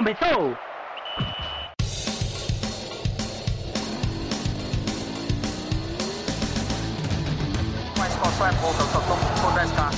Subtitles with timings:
[0.00, 0.56] começou!
[7.98, 9.92] Mas qual é pouca, eu só tomo se for 10k.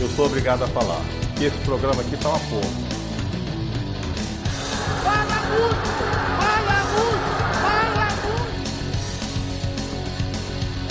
[0.00, 1.02] Eu sou obrigado a falar
[1.36, 2.62] que esse programa aqui tá uma porra.
[5.04, 5.88] Fala muito!
[6.40, 7.30] Fala muito!
[7.60, 8.54] Fala muito!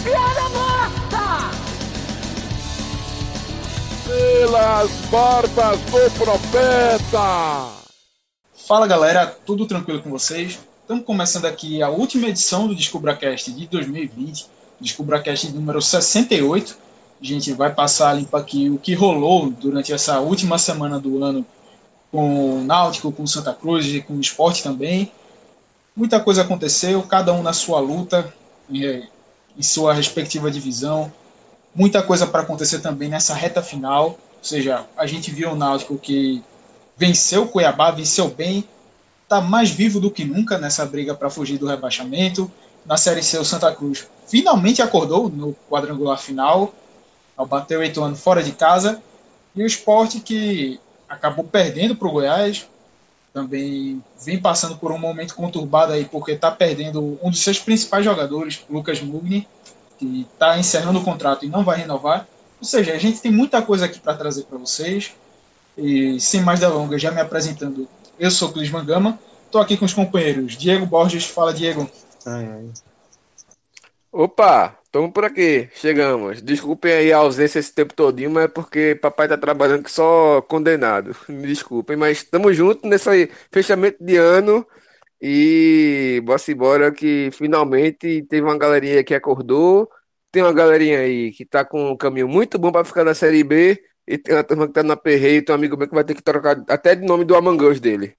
[0.04, 0.75] Piada morta!
[4.16, 7.70] Pelas barbas do profeta!
[8.66, 10.58] Fala galera, tudo tranquilo com vocês?
[10.82, 14.46] Estamos começando aqui a última edição do DescubraCast de 2020,
[14.80, 16.78] DescubraCast número 68.
[17.22, 21.22] A gente vai passar a limpa aqui o que rolou durante essa última semana do
[21.22, 21.46] ano
[22.10, 25.12] com o Náutico, com Santa Cruz e com o esporte também.
[25.94, 28.34] Muita coisa aconteceu, cada um na sua luta,
[28.70, 29.10] em,
[29.58, 31.12] em sua respectiva divisão.
[31.76, 34.06] Muita coisa para acontecer também nessa reta final.
[34.08, 36.42] Ou seja, a gente viu o Náutico que
[36.96, 38.64] venceu o Cuiabá, venceu bem,
[39.24, 42.50] está mais vivo do que nunca nessa briga para fugir do rebaixamento.
[42.86, 46.74] Na Série C, o Santa Cruz finalmente acordou no quadrangular final,
[47.36, 49.02] ao bater o Ituano fora de casa.
[49.54, 50.80] E o esporte que
[51.10, 52.68] acabou perdendo para o Goiás,
[53.34, 58.06] também vem passando por um momento conturbado aí, porque está perdendo um dos seus principais
[58.06, 59.46] jogadores, Lucas Mugni,
[59.98, 62.28] que está encerrando o contrato e não vai renovar.
[62.60, 65.14] Ou seja, a gente tem muita coisa aqui para trazer para vocês.
[65.78, 69.94] E sem mais delongas, já me apresentando, eu sou Clis Mangama, estou aqui com os
[69.94, 71.26] companheiros Diego Borges.
[71.26, 71.90] Fala, Diego.
[72.26, 72.70] Ai, ai.
[74.12, 76.42] Opa, estamos por aqui, chegamos.
[76.42, 80.42] Desculpem aí a ausência esse tempo todinho, mas é porque papai tá trabalhando que só
[80.42, 81.14] condenado.
[81.28, 84.66] Me desculpem, mas estamos juntos nesse fechamento de ano
[85.22, 89.90] e bora embora que finalmente teve uma galerinha que acordou,
[90.32, 93.44] tem uma galerinha aí que tá com um caminho muito bom para ficar na Série
[93.44, 96.04] B e tem uma turma que tá na perreio, tem um amigo meu que vai
[96.04, 98.16] ter que trocar até de nome do Among Us dele.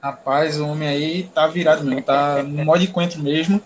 [0.00, 3.60] Rapaz, o homem aí tá virado mesmo, tá no modo de coentro mesmo.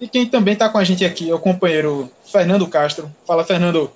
[0.00, 3.10] E quem também está com a gente aqui é o companheiro Fernando Castro.
[3.26, 3.90] Fala, Fernando.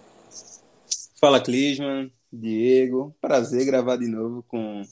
[1.20, 3.14] Fala, Clisman, Diego.
[3.20, 4.82] Prazer gravar de novo com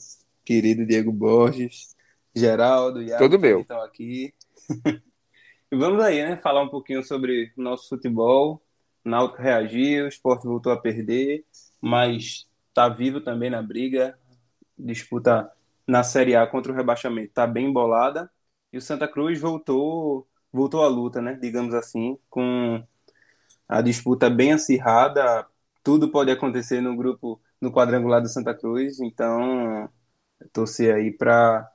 [0.49, 1.95] querido Diego Borges,
[2.35, 3.57] Geraldo, Iago, Tudo meu.
[3.57, 4.33] que estão aqui.
[5.71, 6.37] e vamos aí, né?
[6.37, 8.59] Falar um pouquinho sobre o nosso futebol.
[9.05, 11.45] Náutico reagiu, o esporte voltou a perder,
[11.79, 14.17] mas está vivo também na briga.
[14.75, 15.51] Disputa
[15.85, 18.27] na Série A contra o rebaixamento está bem embolada.
[18.73, 21.37] E o Santa Cruz voltou voltou à luta, né?
[21.39, 22.83] Digamos assim, com
[23.67, 25.45] a disputa bem acirrada.
[25.83, 28.99] Tudo pode acontecer no grupo, no quadrangular do Santa Cruz.
[28.99, 29.87] Então,
[30.53, 31.69] torcer aí para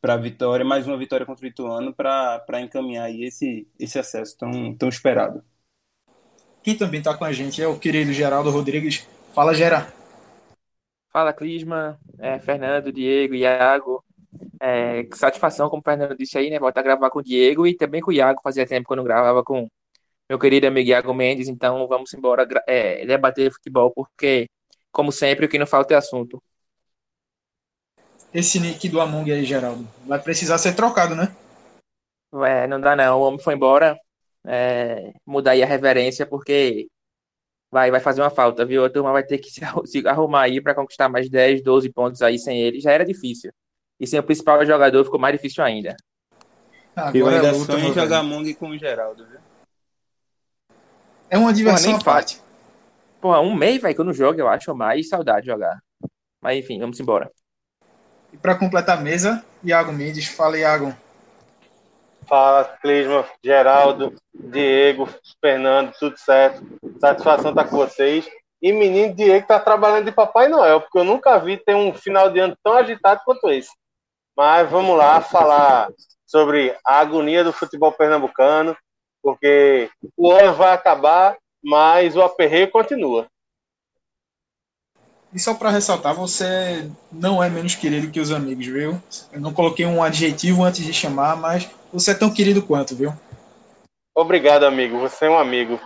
[0.00, 4.72] para vitória, mais uma vitória contra o Ituano para encaminhar aí esse, esse acesso tão,
[4.76, 5.42] tão esperado.
[6.62, 9.04] Quem também está com a gente é o querido Geraldo Rodrigues.
[9.34, 9.92] Fala, Gera.
[11.12, 14.04] Fala, Clisma, é, Fernando, Diego, Iago.
[14.60, 16.58] É, que satisfação, como o Fernando disse aí, né?
[16.58, 18.40] Voltar a gravar com o Diego e também com o Iago.
[18.42, 19.68] Fazia tempo que eu não gravava com
[20.28, 21.48] meu querido amigo Iago Mendes.
[21.48, 24.46] Então vamos embora é, debater futebol, porque,
[24.92, 26.42] como sempre, o que não falta é assunto.
[28.36, 31.34] Esse nick do Among aí, Geraldo, vai precisar ser trocado, né?
[32.44, 33.18] É, não dá não.
[33.18, 33.96] O homem foi embora.
[34.46, 36.86] É, mudar aí a reverência, porque
[37.72, 38.84] vai, vai fazer uma falta, viu?
[38.84, 39.64] A turma vai ter que se,
[40.06, 42.78] arrumar aí para conquistar mais 10, 12 pontos aí sem ele.
[42.78, 43.50] Já era difícil.
[43.98, 45.96] E sem o principal jogador ficou mais difícil ainda.
[46.94, 49.40] Agora eu ainda é luta, sonho em jogar Mong com o Geraldo, viu?
[51.30, 52.42] É uma diversão Porra, à parte.
[53.18, 55.82] Porra, um mês, velho, que eu não jogo, eu acho, mais saudade de jogar.
[56.42, 57.32] Mas enfim, vamos embora.
[58.36, 60.26] E para completar a mesa, Iago Mendes.
[60.26, 60.94] Fala, Iago.
[62.28, 65.08] Fala, Clisma, Geraldo, Diego,
[65.40, 66.62] Fernando, tudo certo.
[67.00, 68.28] Satisfação estar com vocês.
[68.60, 72.30] E menino Diego tá trabalhando de Papai Noel, porque eu nunca vi ter um final
[72.30, 73.70] de ano tão agitado quanto esse.
[74.36, 75.88] Mas vamos lá falar
[76.26, 78.76] sobre a agonia do futebol pernambucano,
[79.22, 83.26] porque o ano vai acabar, mas o aperreio continua.
[85.36, 88.98] E só para ressaltar, você não é menos querido que os amigos, viu?
[89.30, 93.12] Eu não coloquei um adjetivo antes de chamar, mas você é tão querido quanto, viu?
[94.16, 94.98] Obrigado, amigo.
[94.98, 95.78] Você é um amigo.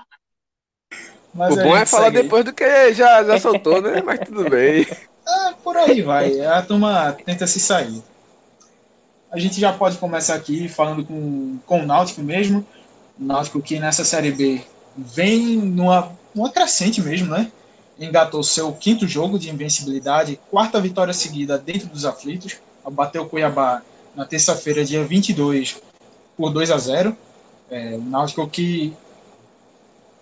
[1.35, 2.23] Mas o bom é falar segue.
[2.23, 4.00] depois do que já, já soltou, né?
[4.06, 4.87] Mas tudo bem.
[5.26, 6.41] Ah, por aí vai.
[6.43, 8.05] A turma tenta se sair.
[9.32, 12.64] A gente já pode começar aqui falando com, com o Náutico mesmo.
[13.19, 14.62] O Náutico que nessa Série B
[14.97, 17.50] vem numa, numa crescente mesmo, né?
[18.00, 22.56] Engatou seu quinto jogo de invencibilidade, quarta vitória seguida dentro dos aflitos,
[22.91, 23.82] bateu Cuiabá
[24.17, 25.81] na terça-feira, dia 22,
[26.37, 27.17] por 2 a 0
[27.70, 28.97] é, O Náutico que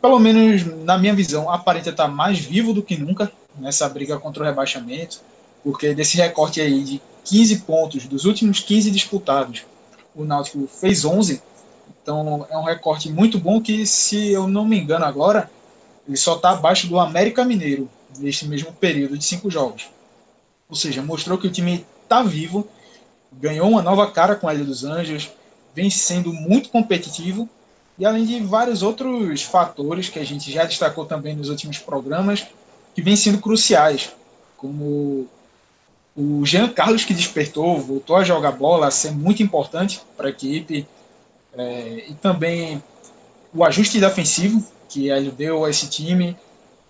[0.01, 4.43] pelo menos na minha visão, aparenta estar mais vivo do que nunca nessa briga contra
[4.43, 5.21] o rebaixamento,
[5.63, 9.65] porque desse recorte aí de 15 pontos dos últimos 15 disputados,
[10.15, 11.43] o Náutico fez 11,
[12.03, 15.51] então é um recorte muito bom que, se eu não me engano agora,
[16.09, 17.89] ele só está abaixo do América Mineiro
[18.19, 19.89] neste mesmo período de cinco jogos.
[20.69, 22.67] Ou seja, mostrou que o time está vivo,
[23.33, 25.31] ganhou uma nova cara com a Ilha dos Anjos,
[25.75, 27.49] vem sendo muito competitivo
[27.99, 32.47] e além de vários outros fatores que a gente já destacou também nos últimos programas,
[32.95, 34.11] que vêm sendo cruciais,
[34.57, 35.27] como
[36.17, 40.31] o Jean Carlos que despertou, voltou a jogar bola, a ser muito importante para a
[40.31, 40.87] equipe,
[41.55, 42.83] é, e também
[43.53, 46.37] o ajuste defensivo que deu a esse time,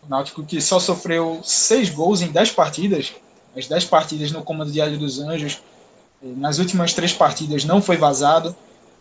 [0.05, 3.13] o Náutico que só sofreu seis gols em dez partidas,
[3.57, 5.61] as dez partidas no comando de Hélio dos Anjos,
[6.23, 8.55] nas últimas três partidas não foi vazado,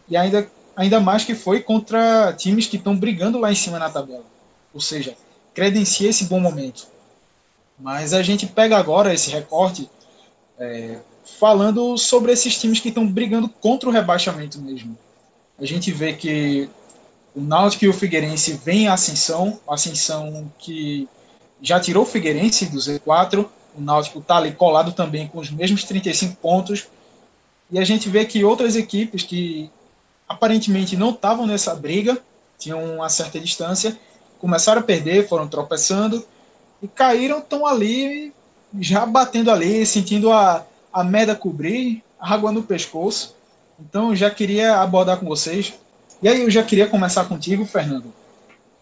[0.10, 3.90] e ainda ainda mais que foi contra times que estão brigando lá em cima na
[3.90, 4.24] tabela.
[4.72, 5.16] Ou seja,
[5.54, 6.88] credencia esse bom momento.
[7.80, 9.90] Mas a gente pega agora esse recorte
[10.60, 11.00] é,
[11.40, 14.96] falando sobre esses times que estão brigando contra o rebaixamento mesmo.
[15.60, 16.70] A gente vê que
[17.38, 21.08] o Náutico e o Figueirense vêm em ascensão, ascensão que
[21.62, 23.46] já tirou o Figueirense do Z4,
[23.78, 26.88] o Náutico está ali colado também com os mesmos 35 pontos,
[27.70, 29.70] e a gente vê que outras equipes que
[30.28, 32.18] aparentemente não estavam nessa briga,
[32.58, 33.96] tinham uma certa distância,
[34.40, 36.26] começaram a perder, foram tropeçando
[36.82, 38.34] e caíram, estão ali
[38.80, 43.36] já batendo ali, sentindo a, a merda cobrir, água no pescoço.
[43.80, 45.76] Então já queria abordar com vocês.
[46.22, 48.12] E aí eu já queria começar contigo, Fernando.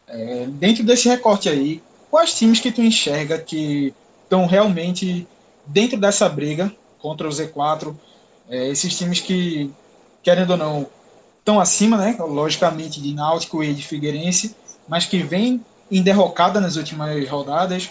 [0.08, 3.94] É, dentro desse recorte aí, quais times que tu enxerga que
[4.24, 5.28] estão realmente
[5.66, 7.94] dentro dessa briga contra o Z4?
[8.50, 9.70] É, esses times que,
[10.24, 10.88] querendo ou não,
[11.40, 14.56] estão acima, né, logicamente, de Náutico e de Figueirense,
[14.88, 17.90] mas que vem em derrocada nas últimas rodadas,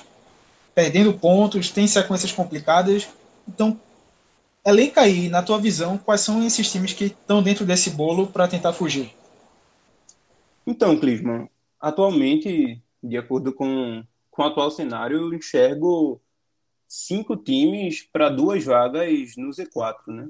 [0.75, 3.08] perdendo pontos, tem sequências complicadas.
[3.47, 3.79] Então,
[4.64, 8.49] elenca aí, na tua visão, quais são esses times que estão dentro desse bolo para
[8.49, 9.14] tentar fugir?
[10.66, 11.49] Então, Clisman,
[11.81, 16.20] atualmente, de acordo com, com o atual cenário, eu enxergo
[16.88, 20.28] cinco times para duas vagas no Z4, né?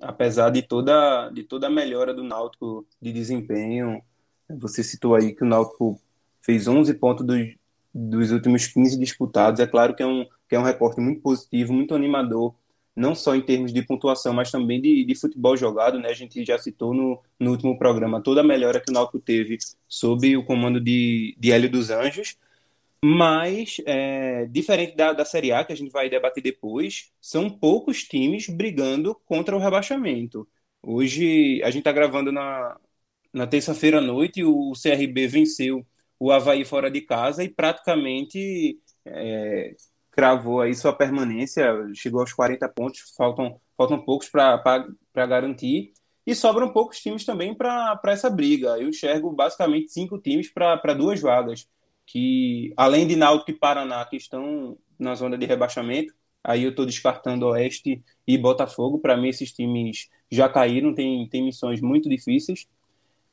[0.00, 4.02] apesar de toda, de toda a melhora do Náutico de desempenho,
[4.48, 6.00] você citou aí que o Náutico
[6.40, 7.54] fez 11 pontos dos,
[7.94, 9.60] dos últimos 15 disputados.
[9.60, 12.54] É claro que é, um, que é um recorte muito positivo, muito animador,
[12.94, 15.98] não só em termos de pontuação, mas também de, de futebol jogado.
[15.98, 16.08] Né?
[16.08, 19.58] A gente já citou no, no último programa toda a melhora que o Náutico teve
[19.88, 22.36] sob o comando de, de Hélio dos Anjos.
[23.02, 28.04] Mas, é, diferente da, da Série A, que a gente vai debater depois, são poucos
[28.04, 30.46] times brigando contra o rebaixamento.
[30.82, 32.78] Hoje, a gente está gravando na,
[33.32, 35.86] na terça-feira à noite, o CRB venceu
[36.18, 39.74] o Havaí fora de casa e praticamente é,
[40.10, 45.92] cravou aí sua permanência, chegou aos 40 pontos, faltam, faltam poucos para garantir.
[46.26, 48.78] E sobram poucos times também para essa briga.
[48.78, 51.66] Eu enxergo basicamente cinco times para duas vagas
[52.10, 56.12] que além de Náutico e Paraná que estão na zona de rebaixamento,
[56.42, 58.98] aí eu estou descartando Oeste e Botafogo.
[58.98, 62.66] Para mim, esses times já caíram, tem, tem missões muito difíceis.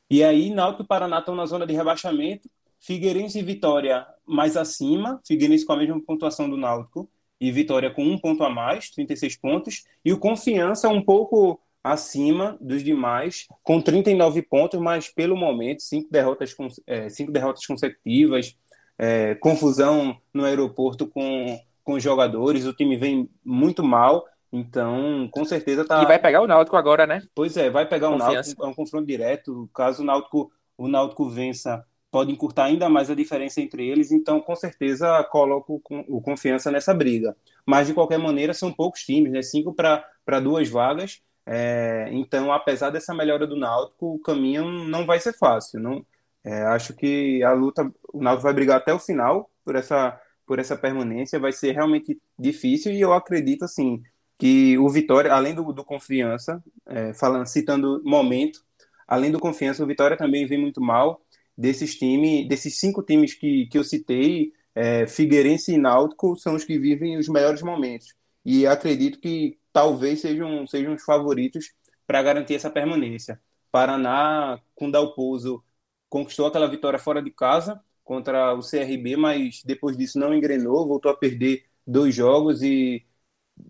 [0.09, 2.47] E aí, Náutico e Paraná estão na zona de rebaixamento.
[2.79, 7.09] Figueirense e Vitória mais acima, Figueirense com a mesma pontuação do Náutico
[7.39, 9.83] e Vitória com um ponto a mais, 36 pontos.
[10.03, 16.11] E o Confiança um pouco acima dos demais, com 39 pontos, mas pelo momento, cinco
[16.11, 16.55] derrotas,
[16.85, 18.55] é, cinco derrotas consecutivas,
[18.97, 25.45] é, confusão no aeroporto com, com os jogadores, o time vem muito mal, então com
[25.45, 26.01] certeza tá.
[26.01, 27.21] E vai pegar o Náutico agora, né?
[27.33, 28.31] Pois é, vai pegar Confiança.
[28.31, 29.69] o Náutico, é um confronto direto.
[29.73, 34.39] Caso o Náutico, o Náutico vença, pode encurtar ainda mais a diferença entre eles, então
[34.39, 37.35] com certeza coloco o confiança nessa briga.
[37.65, 39.41] Mas de qualquer maneira, são poucos times, né?
[39.41, 41.21] Cinco para duas vagas.
[41.45, 45.79] É, então, apesar dessa melhora do Náutico, o caminho não vai ser fácil.
[45.79, 46.05] Não,
[46.43, 50.59] é, acho que a luta, o Náutico vai brigar até o final por essa, por
[50.59, 54.01] essa permanência, vai ser realmente difícil e eu acredito assim
[54.37, 58.61] que o Vitória, além do, do confiança, é, falando, citando momento,
[59.07, 61.21] além do confiança, o Vitória também vem muito mal
[61.57, 66.63] desses times, desses cinco times que, que eu citei, é, Figueirense e Náutico são os
[66.63, 71.73] que vivem os melhores momentos e acredito que talvez sejam, sejam os favoritos
[72.05, 73.41] para garantir essa permanência.
[73.71, 75.63] Paraná, com Dalpozo,
[76.09, 81.11] conquistou aquela vitória fora de casa contra o CRB, mas depois disso não engrenou, voltou
[81.11, 83.05] a perder dois jogos e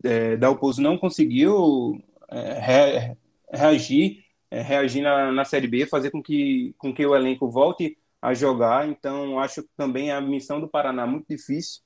[0.03, 3.17] é, Dalpozo não conseguiu é, re,
[3.51, 7.97] reagir, é, reagir na, na Série B, fazer com que, com que o elenco volte
[8.21, 11.81] a jogar, então acho também a missão do Paraná é muito difícil.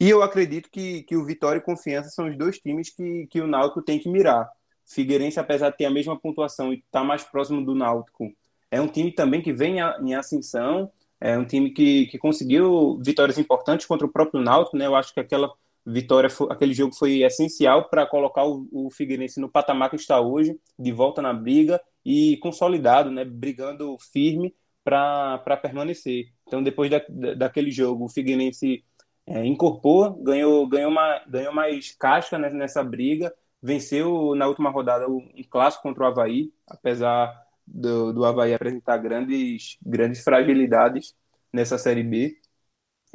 [0.00, 3.40] E eu acredito que, que o Vitória e Confiança são os dois times que, que
[3.40, 4.48] o Náutico tem que mirar.
[4.86, 8.32] Figueirense, apesar de ter a mesma pontuação e estar tá mais próximo do Náutico,
[8.70, 13.38] é um time também que vem em ascensão, é um time que, que conseguiu vitórias
[13.38, 14.86] importantes contra o próprio Náutico, né?
[14.86, 15.52] Eu acho que aquela
[15.84, 20.58] vitória, aquele jogo foi essencial para colocar o, o Figueirense no patamar que está hoje,
[20.78, 23.22] de volta na briga e consolidado, né?
[23.22, 26.32] Brigando firme para permanecer.
[26.46, 27.02] Então, depois da,
[27.36, 28.82] daquele jogo, o Figueirense
[29.26, 33.30] é, incorporou, ganhou, ganhou, uma, ganhou mais casca nessa briga,
[33.62, 37.30] venceu na última rodada um clássico contra o Havaí, apesar
[37.66, 41.14] do, do Havaí apresentar grandes, grandes fragilidades
[41.52, 42.38] nessa Série B.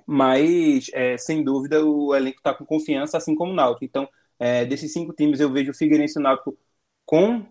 [0.05, 3.85] Mas, é, sem dúvida, o elenco está com confiança, assim como o Náutico.
[3.85, 4.07] Então,
[4.38, 6.55] é, desses cinco times, eu vejo o Figueirense e o Náutico
[7.05, 7.43] com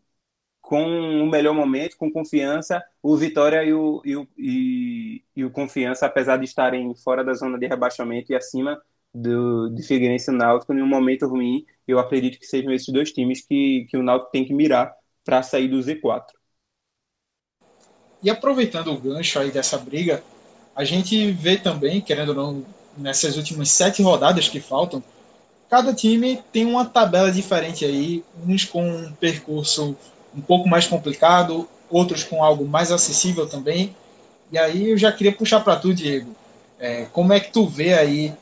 [0.72, 5.50] com o melhor momento, com confiança, o Vitória e o, e o, e, e o
[5.50, 8.80] Confiança, apesar de estarem fora da zona de rebaixamento e acima
[9.12, 13.12] do, de Figueirense e Náutico, em um momento ruim, eu acredito que sejam esses dois
[13.12, 16.24] times que, que o Náutico tem que mirar para sair do Z4.
[18.22, 20.24] E aproveitando o gancho aí dessa briga,
[20.74, 25.04] a gente vê também, querendo ou não, nessas últimas sete rodadas que faltam,
[25.68, 29.94] cada time tem uma tabela diferente aí, uns com um percurso
[30.34, 33.94] um pouco mais complicado, outros com algo mais acessível também.
[34.50, 36.34] E aí eu já queria puxar para tu, Diego.
[36.78, 38.32] É, como é que tu vê aí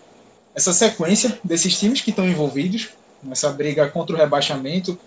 [0.54, 2.90] essa sequência desses times que estão envolvidos
[3.23, 4.99] nessa briga contra o rebaixamento?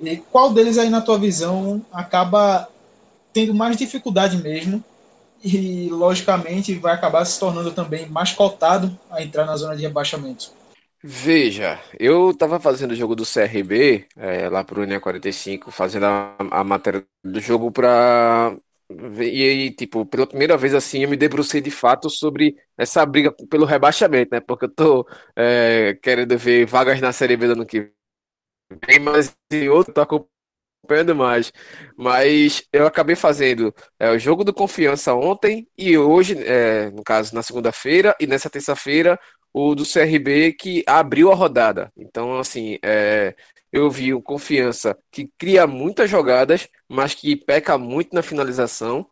[0.00, 2.68] E qual deles aí, na tua visão, acaba
[3.32, 4.82] tendo mais dificuldade mesmo
[5.42, 10.50] e, logicamente, vai acabar se tornando também mais cotado a entrar na zona de rebaixamento?
[11.08, 16.36] Veja, eu tava fazendo o jogo do CRB, é, lá pro Unia 45, fazendo a,
[16.50, 18.56] a matéria do jogo pra.
[18.90, 23.32] E aí, tipo, pela primeira vez assim, eu me debrucei de fato sobre essa briga
[23.48, 24.40] pelo rebaixamento, né?
[24.40, 27.92] Porque eu tô é, querendo ver vagas na Série B do ano que
[28.86, 31.52] vem, mas em outro tô acompanhando mais.
[31.96, 37.34] Mas eu acabei fazendo é, o jogo do Confiança ontem e hoje, é, no caso,
[37.34, 39.18] na segunda-feira e nessa terça-feira,
[39.58, 41.90] o do CRB que abriu a rodada.
[41.96, 43.34] Então, assim, é,
[43.72, 49.06] eu vi o Confiança que cria muitas jogadas, mas que peca muito na finalização.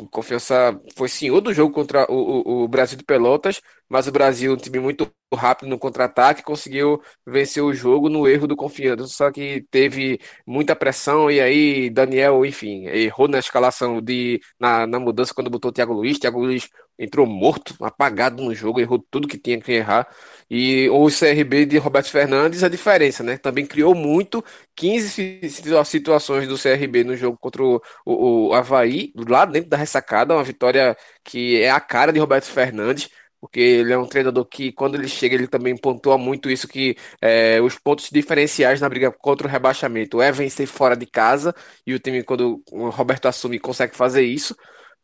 [0.00, 4.12] O Confiança foi senhor do jogo contra o, o, o Brasil de Pelotas, mas o
[4.12, 9.06] Brasil, um time muito rápido no contra-ataque, conseguiu vencer o jogo no erro do Confiança.
[9.06, 14.98] Só que teve muita pressão e aí Daniel, enfim, errou na escalação de na, na
[14.98, 16.18] mudança quando botou o Thiago Luiz.
[16.18, 20.08] Thiago Luiz entrou morto, apagado no jogo, errou tudo que tinha que errar.
[20.50, 23.36] E o CRB de Roberto Fernandes, a diferença, né?
[23.38, 24.44] Também criou muito,
[24.76, 25.40] 15
[25.84, 30.96] situações do CRB no jogo contra o, o, Havaí, lá dentro da ressacada, uma vitória
[31.24, 33.08] que é a cara de Roberto Fernandes
[33.44, 36.96] porque ele é um treinador que, quando ele chega, ele também pontua muito isso, que
[37.20, 41.54] é, os pontos diferenciais na briga contra o rebaixamento é vencer fora de casa,
[41.86, 44.56] e o time, quando o Roberto assume, consegue fazer isso.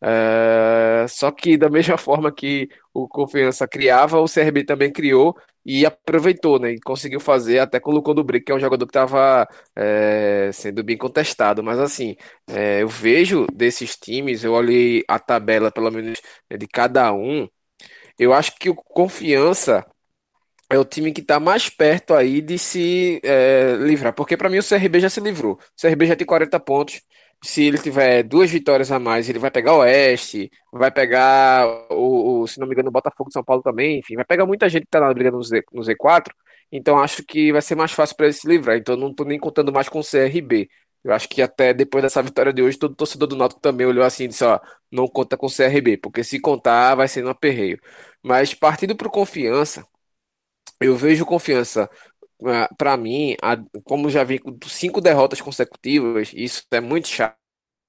[0.03, 5.85] É, só que da mesma forma que o Confiança criava, o CRB também criou e
[5.85, 6.73] aproveitou, né?
[6.73, 10.83] E conseguiu fazer, até colocou do Brick, que é um jogador que estava é, sendo
[10.83, 11.63] bem contestado.
[11.63, 12.17] Mas assim,
[12.49, 16.21] é, eu vejo desses times, eu olhei a tabela, pelo menos,
[16.59, 17.49] de cada um.
[18.19, 19.87] Eu acho que o Confiança
[20.71, 24.15] é o time que está mais perto aí de se é, livrar.
[24.15, 25.55] Porque para mim o CRB já se livrou.
[25.55, 27.03] O CRB já tem 40 pontos.
[27.43, 32.43] Se ele tiver duas vitórias a mais, ele vai pegar o Oeste, vai pegar o,
[32.43, 34.69] o se não me engano, o Botafogo de São Paulo também, enfim, vai pegar muita
[34.69, 36.31] gente que está na briga no, Z, no Z4.
[36.71, 38.77] Então acho que vai ser mais fácil para ele se livrar.
[38.77, 40.69] Então não estou nem contando mais com o CRB.
[41.03, 44.05] Eu acho que até depois dessa vitória de hoje, todo torcedor do Náutico também olhou
[44.05, 44.61] assim e disse, ó,
[44.93, 47.81] não conta com o CRB, porque se contar vai ser no aperreio.
[48.23, 49.87] Mas partindo para confiança,
[50.81, 51.89] eu vejo confiança
[52.77, 53.37] para mim,
[53.85, 57.41] como já vi cinco derrotas consecutivas, isso é muito chato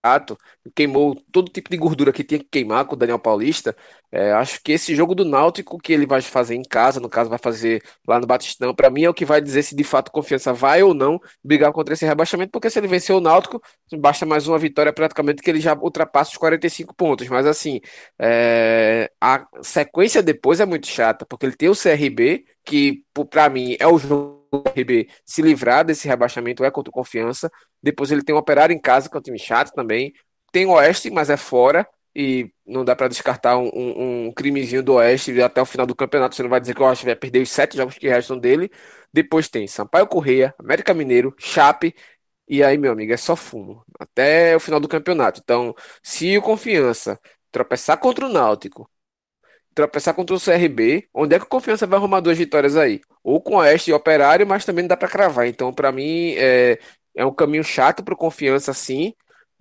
[0.03, 0.38] chato,
[0.75, 3.75] queimou todo tipo de gordura que tinha que queimar com o Daniel Paulista.
[4.12, 7.29] É, acho que esse jogo do Náutico que ele vai fazer em casa, no caso
[7.29, 10.12] vai fazer lá no Batistão, para mim é o que vai dizer se de fato
[10.12, 13.62] confiança vai ou não brigar contra esse rebaixamento, porque se ele vencer o Náutico,
[14.00, 17.27] basta mais uma vitória praticamente que ele já ultrapassa os 45 pontos.
[17.29, 17.79] Mas assim,
[18.20, 23.75] é, a sequência depois é muito chata, porque ele tem o CRB, que para mim
[23.79, 27.51] é o jogo RB se livrar desse rebaixamento é contra Confiança.
[27.81, 30.13] Depois ele tem o Operário em casa, que é um time chato também.
[30.51, 31.88] Tem o Oeste, mas é fora.
[32.13, 35.96] E não dá para descartar um, um, um, crimezinho do Oeste até o final do
[35.96, 36.36] campeonato.
[36.36, 38.70] Você não vai dizer que o Oeste vai perder os sete jogos que restam dele.
[39.13, 41.96] Depois tem Sampaio Correia, América Mineiro, Chape.
[42.48, 43.84] E aí, meu amigo, é só fumo.
[44.00, 45.39] Até o final do campeonato.
[45.41, 47.20] Então, se o Confiança
[47.51, 48.89] tropeçar contra o Náutico,
[49.73, 53.01] tropeçar contra o CRB, onde é que o Confiança vai arrumar duas vitórias aí?
[53.23, 55.47] Ou com o Oeste e Operário, mas também não dá para cravar.
[55.47, 56.79] Então, para mim, é,
[57.15, 59.13] é um caminho chato para Confiança, sim.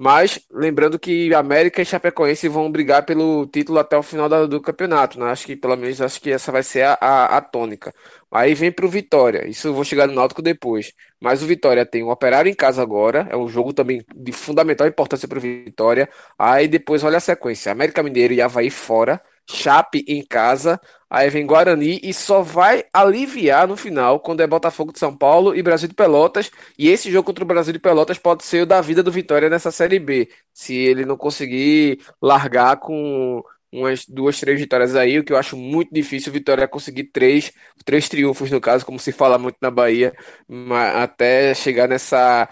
[0.02, 5.20] Mas lembrando que América e Chapecoense vão brigar pelo título até o final do campeonato,
[5.20, 5.26] né?
[5.30, 7.92] Acho que pelo menos acho que essa vai ser a, a, a tônica.
[8.30, 9.46] Aí vem para o Vitória.
[9.46, 10.94] Isso eu vou chegar no Náutico depois.
[11.20, 13.28] Mas o Vitória tem o Operário em casa agora.
[13.30, 16.08] É um jogo também de fundamental importância para o Vitória.
[16.38, 19.20] Aí depois olha a sequência: América Mineiro e Havaí fora.
[19.52, 24.92] Chape em casa, aí vem Guarani e só vai aliviar no final quando é Botafogo
[24.92, 26.50] de São Paulo e Brasil de Pelotas.
[26.78, 29.50] E esse jogo contra o Brasil de Pelotas pode ser o da vida do Vitória
[29.50, 33.42] nessa Série B, se ele não conseguir largar com
[33.72, 37.52] umas duas, três vitórias aí, o que eu acho muito difícil o Vitória conseguir três,
[37.84, 40.12] três triunfos no caso, como se fala muito na Bahia,
[40.96, 42.48] até chegar nessa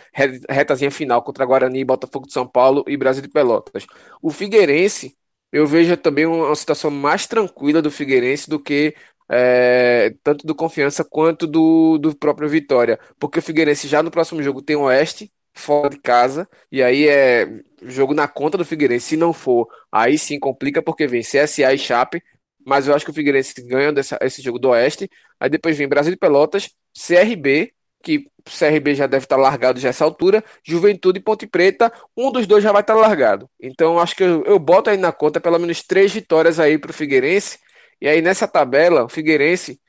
[0.49, 3.87] retazinha final contra Guarani, Botafogo de São Paulo e Brasil de Pelotas.
[4.23, 5.17] O Figueirense
[5.53, 8.95] eu vejo também uma situação mais tranquila do Figueirense do que
[9.31, 12.99] é, tanto do Confiança quanto do, do próprio Vitória.
[13.19, 17.09] Porque o Figueirense já no próximo jogo tem o Oeste fora de casa, e aí
[17.09, 17.49] é
[17.83, 19.09] jogo na conta do Figueirense.
[19.09, 22.23] Se não for, aí sim complica, porque vem CSA e Chape,
[22.65, 25.11] mas eu acho que o Figueirense ganha dessa, esse jogo do Oeste.
[25.41, 29.89] Aí depois vem Brasil de Pelotas, CRB que o CRB já deve estar largado já
[29.91, 33.49] essa altura, Juventude e Ponte Preta, um dos dois já vai estar largado.
[33.61, 36.91] Então acho que eu, eu boto aí na conta pelo menos três vitórias aí para
[36.91, 37.59] o Figueirense,
[38.01, 39.81] e aí nessa tabela o Figueirense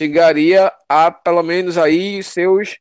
[0.00, 2.78] chegaria a pelo menos aí seus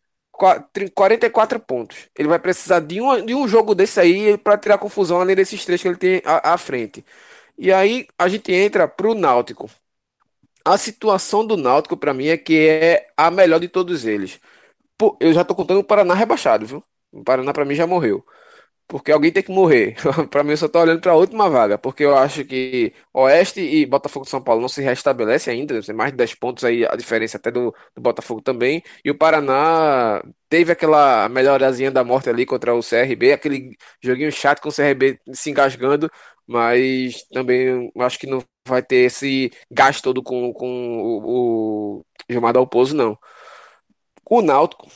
[0.96, 2.10] 44 pontos.
[2.18, 5.64] Ele vai precisar de um, de um jogo desse aí para tirar confusão além desses
[5.66, 7.06] três que ele tem à, à frente.
[7.58, 9.70] E aí a gente entra para o Náutico.
[10.66, 14.40] A situação do Náutico, para mim, é que é a melhor de todos eles.
[14.98, 16.84] Pô, eu já tô contando o Paraná rebaixado, viu?
[17.12, 18.26] O Paraná, para mim, já morreu.
[18.88, 19.96] Porque alguém tem que morrer.
[20.32, 21.78] para mim, eu só tô olhando para a última vaga.
[21.78, 25.82] Porque eu acho que Oeste e Botafogo de São Paulo não se restabelece ainda.
[25.82, 28.84] Tem mais de 10 pontos aí, a diferença até do, do Botafogo também.
[29.06, 33.34] E o Paraná teve aquela melhorazinha da morte ali contra o CRB.
[33.34, 36.12] Aquele joguinho chato com o CRB se engasgando
[36.48, 42.54] mas também acho que não vai ter esse gasto todo com, com o, o Gilmar
[42.54, 43.18] Dalpozo, não.
[44.30, 44.90] O Náutico,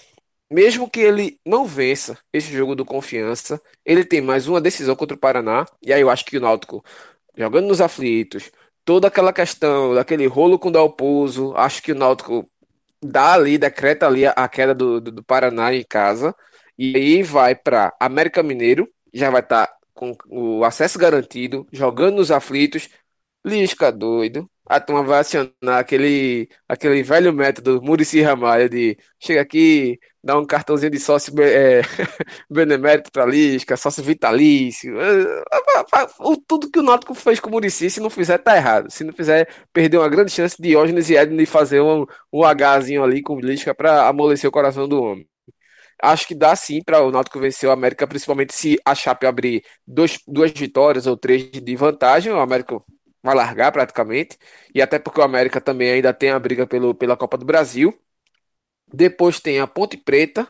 [0.49, 5.15] mesmo que ele não vença esse jogo do confiança, ele tem mais uma decisão contra
[5.15, 6.83] o Paraná, e aí eu acho que o Náutico,
[7.37, 8.51] jogando nos aflitos,
[8.85, 12.49] toda aquela questão, daquele rolo com o Dalpozo, acho que o Náutico
[13.03, 16.35] dá ali, decreta ali a queda do, do, do Paraná em casa,
[16.77, 22.17] e aí vai para América Mineiro, já vai estar tá com o acesso garantido, jogando
[22.17, 22.89] nos aflitos.
[23.45, 24.49] Lisca doido.
[24.67, 30.45] A turma vai acionar aquele, aquele velho método Murici Ramalho de chega aqui, dá um
[30.45, 31.81] cartãozinho de sócio é,
[32.49, 34.95] benemérito para Lisca, sócio vitalício.
[36.47, 38.89] Tudo que o Náutico fez com o Murici, se não fizer, tá errado.
[38.91, 42.41] Se não fizer, perdeu uma grande chance de Diógenes e Edno de fazer um, um
[42.79, 45.27] Hzinho ali com Lisca para amolecer o coração do homem.
[46.01, 49.63] Acho que dá sim para o Náutico vencer o América, principalmente se a Chape abrir
[49.87, 52.33] dois, duas vitórias ou três de vantagem.
[52.33, 52.77] O América
[53.25, 54.37] vai largar praticamente.
[54.73, 57.97] E até porque o América também ainda tem a briga pelo, pela Copa do Brasil.
[58.93, 60.47] Depois tem a Ponte Preta.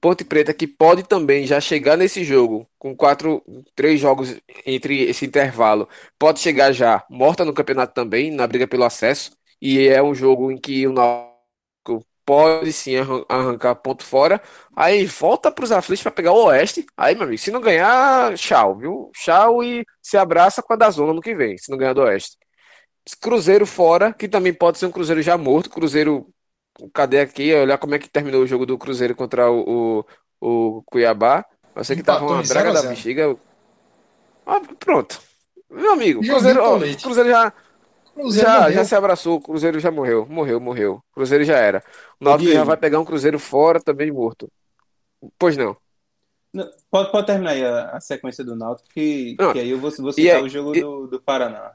[0.00, 3.42] Ponte Preta que pode também já chegar nesse jogo com quatro,
[3.74, 5.88] três jogos entre esse intervalo.
[6.18, 9.32] Pode chegar já morta no campeonato também, na briga pelo acesso.
[9.60, 10.92] E é um jogo em que o
[12.26, 12.96] pode sim
[13.28, 14.42] arrancar ponto fora.
[14.74, 16.84] Aí volta para os aflitos para pegar o Oeste.
[16.96, 19.10] Aí, meu amigo, se não ganhar, tchau, viu?
[19.14, 22.02] Tchau e se abraça com a da zona no que vem, se não ganhar do
[22.02, 22.36] Oeste.
[23.20, 25.70] Cruzeiro fora, que também pode ser um Cruzeiro já morto.
[25.70, 26.26] Cruzeiro,
[26.92, 27.54] cadê aqui?
[27.54, 30.04] Olha como é que terminou o jogo do Cruzeiro contra o,
[30.40, 31.44] o, o Cuiabá.
[31.76, 33.36] Eu sei que tava uma draga da bexiga.
[34.44, 35.20] Ah, pronto.
[35.70, 37.52] Meu amigo, Cruzeiro, ó, Cruzeiro já
[38.16, 41.04] Cruzeiro já, já se abraçou, o Cruzeiro já morreu, morreu, morreu.
[41.12, 41.84] Cruzeiro já era.
[42.18, 44.50] O Náutico já vai pegar um Cruzeiro fora também morto.
[45.38, 45.76] Pois não.
[46.52, 49.90] não pode, pode terminar aí a, a sequência do Náutico, que, que aí eu vou,
[49.90, 50.80] vou citar o jogo e...
[50.80, 51.74] do, do Paraná.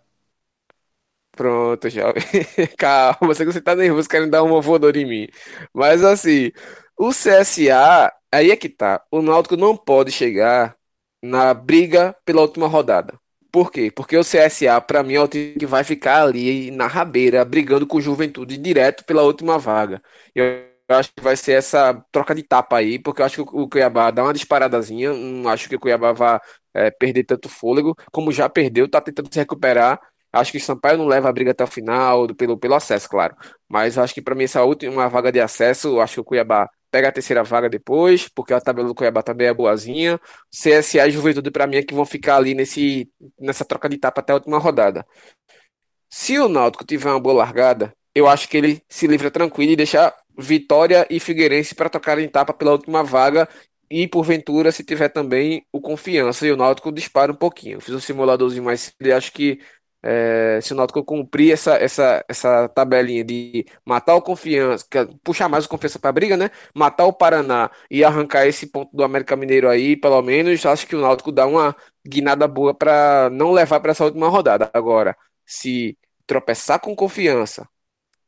[1.32, 2.13] Pronto, já.
[2.77, 5.27] Calma, você que você tá nervoso querendo dar uma voadora em mim.
[5.73, 6.51] Mas assim,
[6.97, 9.04] o CSA, aí é que tá.
[9.12, 10.75] O Náutico não pode chegar
[11.21, 13.21] na briga pela última rodada.
[13.52, 13.92] Por quê?
[13.92, 17.86] Porque o CSA, para mim, é o time que vai ficar ali na rabeira, brigando
[17.86, 20.02] com o Juventude direto pela última vaga.
[20.34, 23.68] Eu acho que vai ser essa troca de tapa aí, porque eu acho que o
[23.70, 25.14] Cuiabá dá uma disparadazinha.
[25.14, 26.40] Não acho que o Cuiabá vai
[26.74, 30.00] é, perder tanto fôlego, como já perdeu, tá tentando se recuperar.
[30.32, 33.36] Acho que o Sampaio não leva a briga até o final, pelo, pelo acesso, claro.
[33.68, 37.10] Mas acho que para mim, essa última vaga de acesso, acho que o Cuiabá pega
[37.10, 40.19] a terceira vaga depois, porque a tabela do Cuiabá também é boazinha.
[40.51, 44.21] CSA e Juventude, para mim, é que vão ficar ali nesse, nessa troca de tapa
[44.21, 45.06] até a última rodada.
[46.10, 49.75] Se o Náutico tiver uma boa largada, eu acho que ele se livra tranquilo e
[49.75, 53.47] deixa Vitória e Figueirense para tocar em tapa pela última vaga
[53.89, 57.75] e porventura se tiver também o confiança e o Náutico dispara um pouquinho.
[57.77, 59.60] Eu fiz um simuladorzinho mais e acho que
[60.04, 64.86] é, se o Náutico cumprir essa, essa, essa tabelinha de matar o confiança,
[65.24, 66.50] puxar mais o confiança para a briga, né?
[66.74, 70.96] Matar o Paraná e arrancar esse ponto do América Mineiro aí, pelo menos, acho que
[70.96, 74.70] o Náutico dá uma guinada boa para não levar para essa última rodada.
[74.74, 77.68] Agora, se tropeçar com confiança,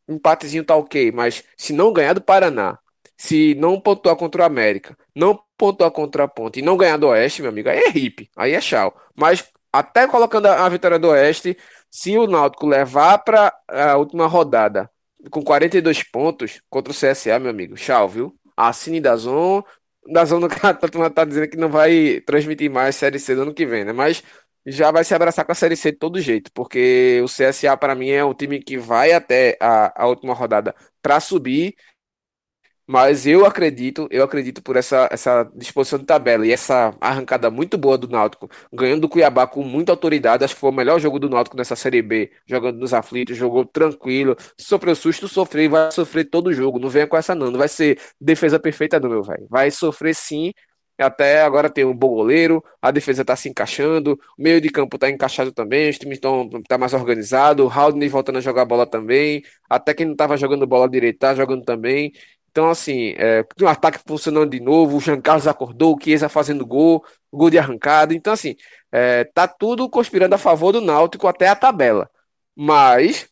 [0.07, 2.77] empatezinho tá ok, mas se não ganhar do Paraná,
[3.17, 7.07] se não pontuar contra o América, não pontuar contra a Ponte e não ganhar do
[7.07, 8.93] Oeste, meu amigo, aí é hippie, aí é tchau.
[9.15, 11.57] Mas até colocando a, a vitória do Oeste,
[11.89, 14.89] se o Náutico levar para a última rodada
[15.29, 18.35] com 42 pontos contra o CSA, meu amigo, tchau, viu?
[18.55, 19.63] Assine da Zon.
[20.07, 20.73] Da Zona tá,
[21.09, 23.93] tá dizendo que não vai transmitir mais Série C do ano que vem, né?
[23.93, 24.23] Mas
[24.65, 27.95] já vai se abraçar com a Série C de todo jeito, porque o CSA para
[27.95, 31.75] mim é um time que vai até a, a última rodada para subir,
[32.87, 37.77] mas eu acredito, eu acredito por essa, essa disposição de tabela e essa arrancada muito
[37.77, 41.19] boa do Náutico, ganhando do Cuiabá com muita autoridade, acho que foi o melhor jogo
[41.19, 46.25] do Náutico nessa Série B, jogando nos aflitos, jogou tranquilo, sofreu susto, sofreu vai sofrer
[46.25, 49.23] todo o jogo, não venha com essa não, não vai ser defesa perfeita não, meu
[49.23, 50.51] velho, vai sofrer sim,
[50.97, 54.95] até agora tem um bom goleiro, a defesa está se encaixando, o meio de campo
[54.95, 58.85] está encaixado também, os times estão tá mais organizados, o Haldney voltando a jogar bola
[58.85, 62.11] também, até quem não estava jogando bola direito está jogando também.
[62.53, 66.63] Então, assim, é, o ataque funcionando de novo, o Jean Carlos acordou, o Chiesa fazendo
[66.63, 68.13] gol, gol de arrancada.
[68.13, 68.55] Então, assim,
[68.91, 72.07] é, tá tudo conspirando a favor do Náutico até a tabela.
[72.55, 73.27] Mas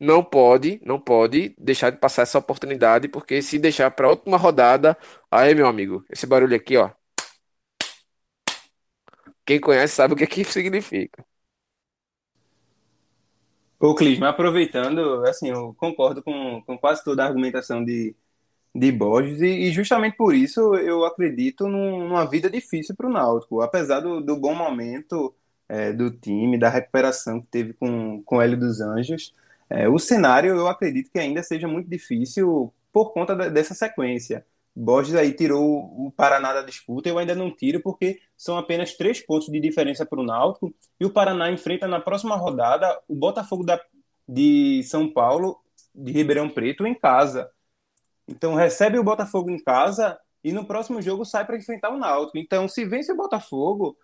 [0.00, 4.36] não pode, não pode deixar de passar essa oportunidade, porque se deixar para a última
[4.36, 4.98] rodada,
[5.30, 6.90] aí meu amigo, esse barulho aqui, ó.
[9.46, 11.24] Quem conhece sabe o que, é que significa.
[13.78, 18.16] Ô, Clisma, aproveitando, assim, eu concordo com, com quase toda a argumentação de,
[18.74, 23.12] de Borges, e, e justamente por isso eu acredito num, numa vida difícil para o
[23.12, 25.34] Náutico, apesar do, do bom momento
[25.68, 29.34] é, do time, da recuperação que teve com, com Hélio dos Anjos.
[29.68, 34.44] É, o cenário eu acredito que ainda seja muito difícil por conta da, dessa sequência.
[34.74, 35.62] Borges aí tirou
[36.06, 40.06] o Paraná da disputa, eu ainda não tiro porque são apenas três pontos de diferença
[40.06, 43.78] para o Náutico e o Paraná enfrenta na próxima rodada o Botafogo da,
[44.26, 45.58] de São Paulo,
[45.94, 47.50] de Ribeirão Preto, em casa.
[48.32, 52.38] Então recebe o Botafogo em casa e no próximo jogo sai para enfrentar o Náutico.
[52.38, 53.96] Então, se vence o Botafogo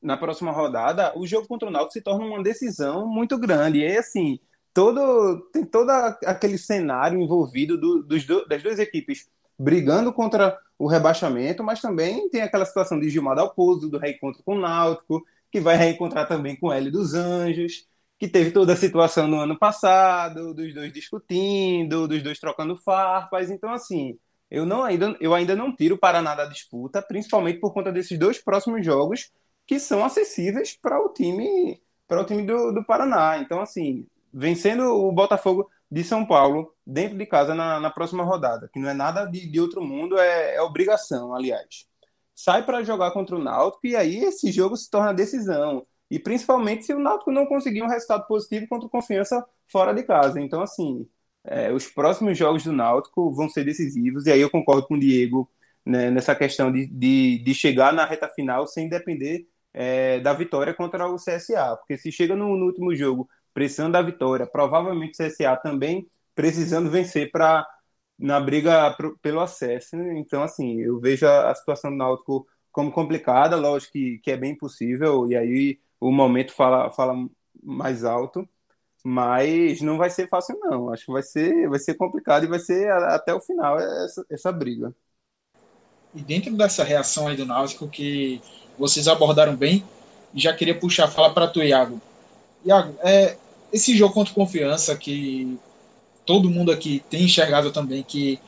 [0.00, 3.80] na próxima rodada, o jogo contra o Náutico se torna uma decisão muito grande.
[3.80, 4.38] E assim,
[4.74, 10.86] todo tem todo aquele cenário envolvido do, dos do, das duas equipes brigando contra o
[10.86, 15.60] rebaixamento, mas também tem aquela situação de Gilmar Dalpozo, do reencontro com o Náutico, que
[15.60, 17.86] vai reencontrar também com o Hélio dos Anjos,
[18.22, 23.50] que teve toda a situação no ano passado, dos dois discutindo, dos dois trocando farpas.
[23.50, 24.16] Então, assim,
[24.48, 28.16] eu, não ainda, eu ainda não tiro o Paraná da disputa, principalmente por conta desses
[28.16, 29.32] dois próximos jogos
[29.66, 33.38] que são acessíveis para o time para o time do, do Paraná.
[33.38, 38.70] Então, assim, vencendo o Botafogo de São Paulo dentro de casa na, na próxima rodada,
[38.72, 41.88] que não é nada de, de outro mundo, é, é obrigação, aliás.
[42.36, 45.84] Sai para jogar contra o Náutico e aí esse jogo se torna decisão.
[46.12, 50.02] E principalmente se o Náutico não conseguir um resultado positivo contra o Confiança fora de
[50.02, 50.38] casa.
[50.38, 51.08] Então, assim,
[51.42, 54.26] é, os próximos jogos do Náutico vão ser decisivos.
[54.26, 55.50] E aí eu concordo com o Diego
[55.86, 60.74] né, nessa questão de, de, de, chegar na reta final sem depender é, da vitória
[60.74, 61.78] contra o CSA.
[61.78, 66.90] Porque se chega no, no último jogo precisando da vitória, provavelmente o CSA também precisando
[66.90, 67.66] vencer para
[68.18, 69.96] na briga pelo acesso.
[69.96, 70.18] Né?
[70.18, 74.36] Então, assim, eu vejo a, a, situação do Náutico como complicada, lógico que, que é
[74.36, 77.14] bem possível, e aí o momento fala, fala
[77.62, 78.48] mais alto,
[79.04, 80.92] mas não vai ser fácil, não.
[80.92, 84.52] Acho que vai ser, vai ser complicado e vai ser até o final essa, essa
[84.52, 84.92] briga.
[86.12, 88.40] E dentro dessa reação aí do Náutico que
[88.76, 89.84] vocês abordaram bem,
[90.34, 92.00] já queria puxar a fala para tu, Iago.
[92.64, 93.36] Iago, é,
[93.72, 95.56] esse jogo contra confiança que
[96.26, 98.40] todo mundo aqui tem enxergado também que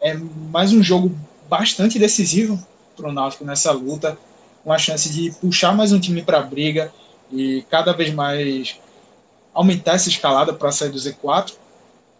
[0.00, 1.16] é mais um jogo
[1.48, 2.58] bastante decisivo
[2.96, 4.18] para o Náutico nessa luta,
[4.68, 6.92] uma chance de puxar mais um time para a briga
[7.32, 8.76] e cada vez mais
[9.54, 11.54] aumentar essa escalada para sair do Z4.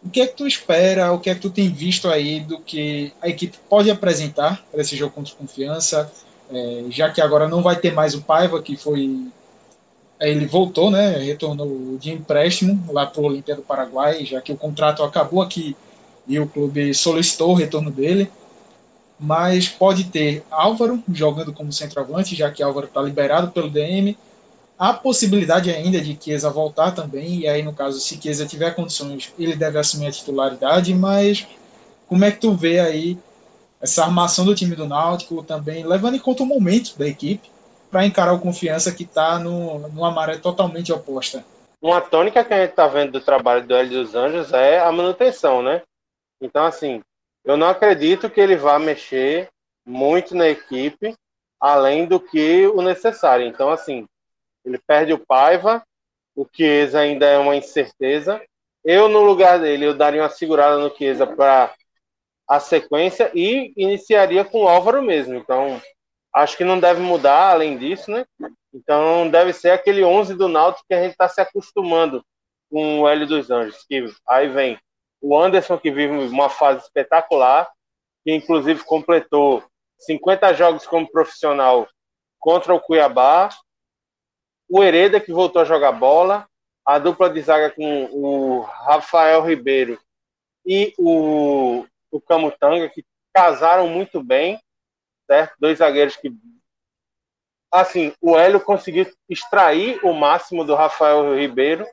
[0.02, 2.58] O que é que tu espera, o que é que tu tem visto aí do
[2.58, 6.10] que a equipe pode apresentar para esse jogo contra confiança,
[6.50, 9.26] é, já que agora não vai ter mais o Paiva, que foi
[10.18, 11.18] ele voltou, né?
[11.18, 15.76] Retornou de empréstimo lá para o Olímpia do Paraguai, já que o contrato acabou aqui
[16.26, 18.30] e o clube solicitou o retorno dele.
[19.18, 24.16] Mas pode ter Álvaro jogando como centroavante, já que Álvaro está liberado pelo DM.
[24.78, 29.32] Há possibilidade ainda de Chiesa voltar também, e aí, no caso, se Chiesa tiver condições,
[29.36, 31.46] ele deve assumir a titularidade, mas
[32.06, 33.18] como é que tu vê aí
[33.80, 37.50] essa armação do time do Náutico também, levando em conta o momento da equipe,
[37.90, 41.44] para encarar o confiança que está numa maré totalmente oposta?
[41.80, 44.90] Uma tônica que a gente está vendo do trabalho do Hélio dos Anjos é a
[44.90, 45.82] manutenção, né?
[46.40, 47.00] Então, assim,
[47.48, 49.48] eu não acredito que ele vá mexer
[49.86, 51.16] muito na equipe,
[51.58, 53.46] além do que o necessário.
[53.46, 54.06] Então, assim,
[54.62, 55.82] ele perde o Paiva,
[56.36, 58.38] o Chiesa ainda é uma incerteza.
[58.84, 61.74] Eu, no lugar dele, eu daria uma segurada no Chiesa para
[62.46, 65.34] a sequência e iniciaria com o Álvaro mesmo.
[65.34, 65.80] Então,
[66.34, 68.26] acho que não deve mudar além disso, né?
[68.74, 72.22] Então, deve ser aquele 11 do Náutico que a gente está se acostumando
[72.70, 73.86] com o Hélio dos Anjos.
[73.88, 74.78] Que aí vem
[75.20, 77.70] o Anderson, que vive uma fase espetacular,
[78.24, 79.62] que inclusive completou
[79.98, 81.88] 50 jogos como profissional
[82.38, 83.48] contra o Cuiabá,
[84.68, 86.48] o Hereda, que voltou a jogar bola,
[86.84, 89.98] a dupla de zaga com o Rafael Ribeiro
[90.64, 94.60] e o, o Camutanga, que casaram muito bem,
[95.26, 95.54] certo?
[95.58, 96.30] Dois zagueiros que.
[97.70, 101.86] Assim, o Hélio conseguiu extrair o máximo do Rafael Ribeiro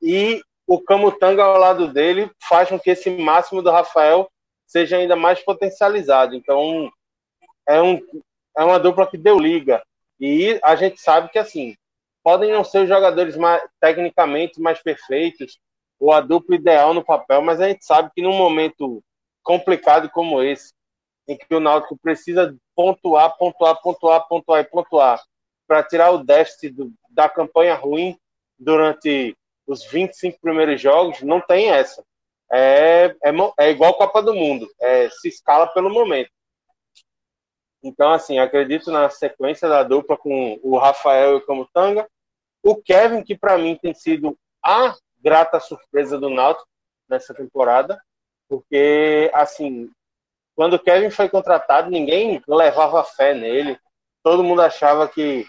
[0.00, 4.30] e o Camutanga ao lado dele faz com que esse máximo do Rafael
[4.66, 6.34] seja ainda mais potencializado.
[6.34, 6.90] Então,
[7.68, 8.00] é, um,
[8.56, 9.82] é uma dupla que deu liga.
[10.18, 11.76] E a gente sabe que, assim,
[12.22, 15.58] podem não ser os jogadores mais, tecnicamente mais perfeitos
[15.98, 19.02] ou a dupla ideal no papel, mas a gente sabe que num momento
[19.42, 20.72] complicado como esse,
[21.28, 25.22] em que o Náutico precisa pontuar, pontuar, pontuar, pontuar e pontuar
[25.66, 28.16] para tirar o déficit do, da campanha ruim
[28.58, 32.04] durante os 25 primeiros jogos, não tem essa.
[32.50, 36.30] É, é, é igual Copa do Mundo, é, se escala pelo momento.
[37.82, 42.06] Então, assim, acredito na sequência da dupla com o Rafael e o Camutanga.
[42.62, 46.68] O Kevin, que para mim tem sido a grata surpresa do Náutico
[47.08, 48.00] nessa temporada,
[48.48, 49.90] porque, assim,
[50.54, 53.78] quando o Kevin foi contratado, ninguém levava fé nele.
[54.22, 55.44] Todo mundo achava que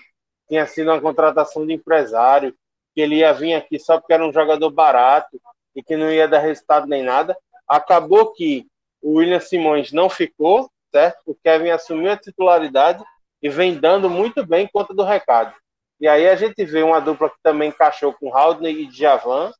[0.48, 2.56] tinha sido uma contratação de empresário,
[2.94, 5.40] que ele ia vir aqui só porque era um jogador barato
[5.76, 7.38] e que não ia dar resultado nem nada.
[7.68, 8.68] Acabou que
[9.02, 11.22] o William Simões não ficou, certo?
[11.26, 13.04] O Kevin assumiu a titularidade
[13.42, 15.54] e vem dando muito bem conta do recado.
[16.00, 19.52] E aí a gente vê uma dupla que também encaixou com Haldney e Djavan,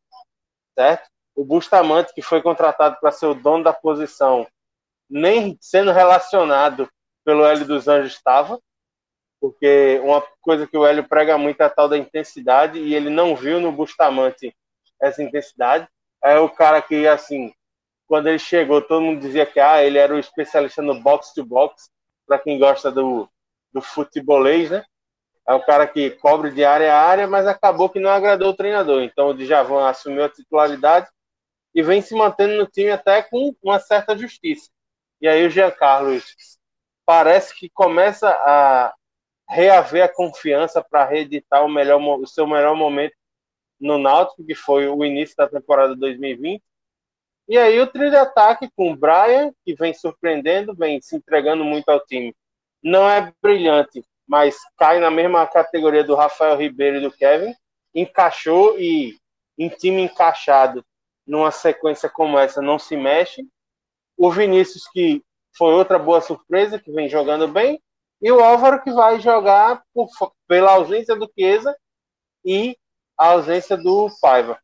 [0.78, 1.10] certo?
[1.36, 4.48] O Bustamante, que foi contratado para ser o dono da posição,
[5.10, 6.90] nem sendo relacionado
[7.26, 8.60] pelo Hélio dos Anjos estava,
[9.44, 13.10] porque uma coisa que o Hélio prega muito é a tal da intensidade, e ele
[13.10, 14.56] não viu no Bustamante
[15.02, 15.86] essa intensidade.
[16.24, 17.54] É o cara que, assim,
[18.08, 21.44] quando ele chegou, todo mundo dizia que ah, ele era o especialista no box to
[21.44, 21.90] box,
[22.26, 23.28] para quem gosta do,
[23.74, 24.86] do futebolês, né?
[25.46, 28.56] É o cara que cobre de área a área, mas acabou que não agradou o
[28.56, 29.04] treinador.
[29.04, 31.10] Então o Djavan assumiu a titularidade
[31.76, 34.70] e vem se mantendo no time até com uma certa justiça.
[35.20, 36.34] E aí o Jean Carlos
[37.06, 38.94] parece que começa a
[39.54, 43.16] reaver a confiança para reeditar o, melhor, o seu melhor momento
[43.80, 46.62] no Náutico, que foi o início da temporada 2020.
[47.48, 51.64] E aí o trio de ataque com o Brian, que vem surpreendendo, vem se entregando
[51.64, 52.34] muito ao time.
[52.82, 57.54] Não é brilhante, mas cai na mesma categoria do Rafael Ribeiro e do Kevin.
[57.94, 59.18] Encaixou e
[59.58, 60.84] em time encaixado
[61.28, 63.46] numa sequência como essa não se mexe.
[64.18, 65.22] O Vinícius, que
[65.56, 67.80] foi outra boa surpresa, que vem jogando bem.
[68.24, 70.08] E o Álvaro, que vai jogar por,
[70.48, 71.78] pela ausência do Chiesa
[72.46, 72.78] e
[73.18, 74.58] a ausência do Paiva.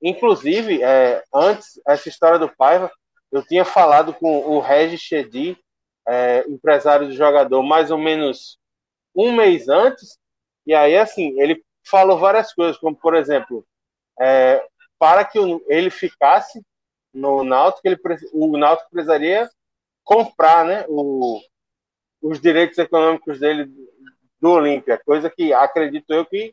[0.00, 2.90] Inclusive, é, antes, essa história do Paiva,
[3.30, 5.54] eu tinha falado com o Regis Chedi,
[6.08, 8.58] é, empresário do jogador, mais ou menos
[9.14, 10.18] um mês antes,
[10.66, 13.66] e aí, assim, ele falou várias coisas, como, por exemplo,
[14.18, 14.66] é,
[14.98, 15.38] para que
[15.68, 16.64] ele ficasse
[17.12, 18.00] no Náutico, ele,
[18.32, 19.46] o Náutico precisaria
[20.02, 21.38] comprar né, o,
[22.26, 23.70] os direitos econômicos dele
[24.40, 26.52] do Olímpia, coisa que acredito eu que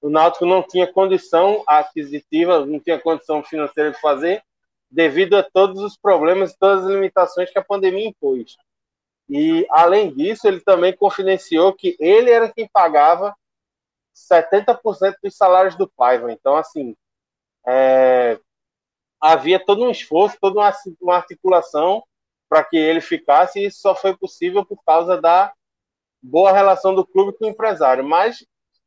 [0.00, 4.42] o Náutico não tinha condição aquisitiva, não tinha condição financeira de fazer,
[4.90, 8.56] devido a todos os problemas e todas as limitações que a pandemia impôs.
[9.28, 13.36] E, além disso, ele também confidenciou que ele era quem pagava
[14.14, 16.32] 70% dos salários do Paiva.
[16.32, 16.96] Então, assim,
[17.66, 18.40] é,
[19.20, 22.02] havia todo um esforço, toda uma, uma articulação
[22.48, 25.52] para que ele ficasse, e isso só foi possível por causa da
[26.22, 28.02] boa relação do clube com o empresário.
[28.04, 28.44] Mas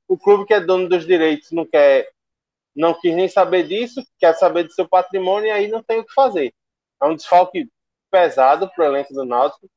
[0.07, 2.09] o clube que é dono dos direitos não quer,
[2.75, 6.05] não quis nem saber disso, quer saber do seu patrimônio e aí não tem o
[6.05, 6.53] que fazer.
[7.01, 7.69] é um desfalque
[8.09, 9.69] pesado para o elenco do Náutico.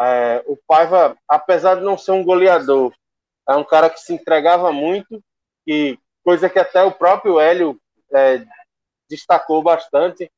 [0.00, 2.92] É, o Paiva, apesar de não ser um goleador,
[3.48, 5.22] é um cara que se entregava muito,
[5.66, 7.80] e coisa que até o próprio Hélio
[8.12, 8.44] é,
[9.08, 10.30] destacou bastante,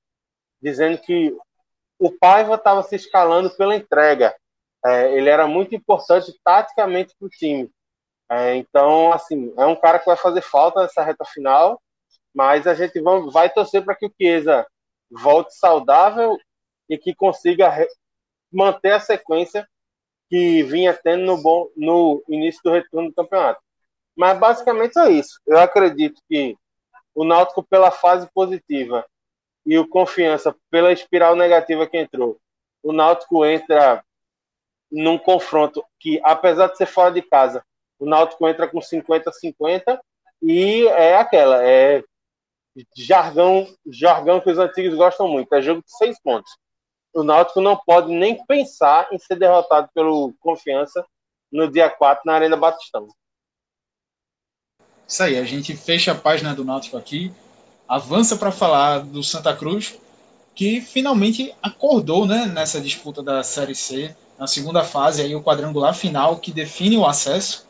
[0.62, 1.36] dizendo que
[2.00, 4.34] o Paiva estava se escalando pela entrega.
[4.84, 7.70] É, ele era muito importante taticamente para o time.
[8.30, 11.80] É, então, assim, é um cara que vai fazer falta nessa reta final,
[12.34, 14.66] mas a gente vai, vai torcer para que o Chiesa
[15.10, 16.38] volte saudável
[16.88, 17.70] e que consiga
[18.50, 19.68] manter a sequência
[20.28, 23.60] que vinha tendo no, bom, no início do retorno do campeonato.
[24.16, 25.40] Mas basicamente é isso.
[25.46, 26.56] Eu acredito que
[27.14, 29.04] o Náutico, pela fase positiva
[29.64, 32.38] e o Confiança, pela espiral negativa que entrou,
[32.82, 34.02] o Náutico entra
[34.90, 37.64] num confronto que, apesar de ser fora de casa,
[37.98, 40.00] o Náutico entra com 50-50
[40.42, 42.02] e é aquela, é
[42.96, 46.50] jargão, jargão que os antigos gostam muito, é jogo de seis pontos.
[47.12, 51.04] O Náutico não pode nem pensar em ser derrotado pelo Confiança
[51.52, 53.08] no dia 4 na Arena Batistão.
[55.06, 57.32] Isso aí, a gente fecha a página do Náutico aqui,
[57.90, 59.98] avança para falar do Santa Cruz,
[60.54, 65.92] que finalmente acordou né, nessa disputa da Série C, na segunda fase, aí o quadrangular
[65.92, 67.66] final que define o acesso.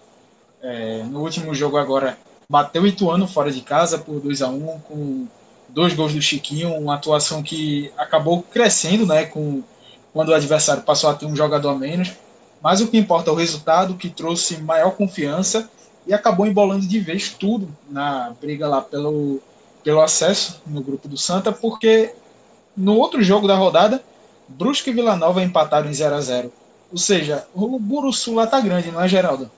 [0.63, 4.79] É, no último jogo agora bateu Ituano fora de casa por 2 a 1 um,
[4.81, 5.27] com
[5.71, 9.63] dois gols do Chiquinho, uma atuação que acabou crescendo, né, com
[10.13, 12.13] quando o adversário passou a ter um jogador a menos.
[12.61, 15.71] Mas o que importa é o resultado, que trouxe maior confiança
[16.07, 19.41] e acabou embolando de vez tudo na briga lá pelo,
[19.83, 22.15] pelo acesso no grupo do Santa, porque
[22.77, 24.03] no outro jogo da rodada,
[24.49, 26.53] Brusque e Vila Nova empataram em 0 a 0
[26.91, 29.51] Ou seja, o Buruçu lá tá grande, não é, Geraldo?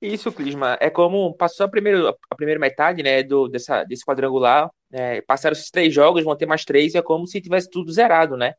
[0.00, 0.76] Isso, Clisma.
[0.80, 5.54] É como passou a primeira, a primeira metade né, do, dessa, desse quadrangular, é, passaram
[5.54, 8.54] esses três jogos, vão ter mais três, é como se tivesse tudo zerado, né?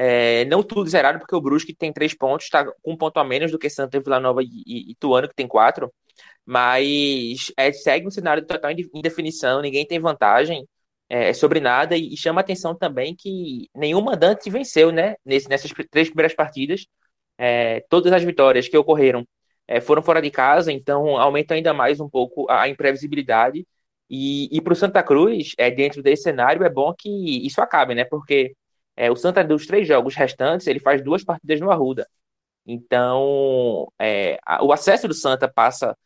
[0.00, 3.24] É, não tudo zerado, porque o Brusque tem três pontos, está com um ponto a
[3.24, 5.92] menos do que Santa Vila Nova e, Ituano, que tem quatro.
[6.46, 10.68] Mas é, segue um cenário total indefinição, ninguém tem vantagem
[11.08, 15.16] é, sobre nada, e, chama atenção também que nenhum mandante venceu, né?
[15.24, 16.86] Nesse, nessas três primeiras partidas.
[17.38, 19.26] É, todas as vitórias que ocorreram
[19.66, 23.66] é, foram fora de casa, então aumenta ainda mais um pouco a, imprevisibilidade.
[24.10, 27.94] E, e para o Santa Cruz, é, dentro desse cenário, é bom que isso acabe,
[27.96, 28.04] né?
[28.04, 28.54] Porque
[28.98, 32.06] é, o Santa, dos três jogos restantes, ele faz duas partidas no Arruda.
[32.66, 35.96] Então, é, a, o acesso do Santa passa,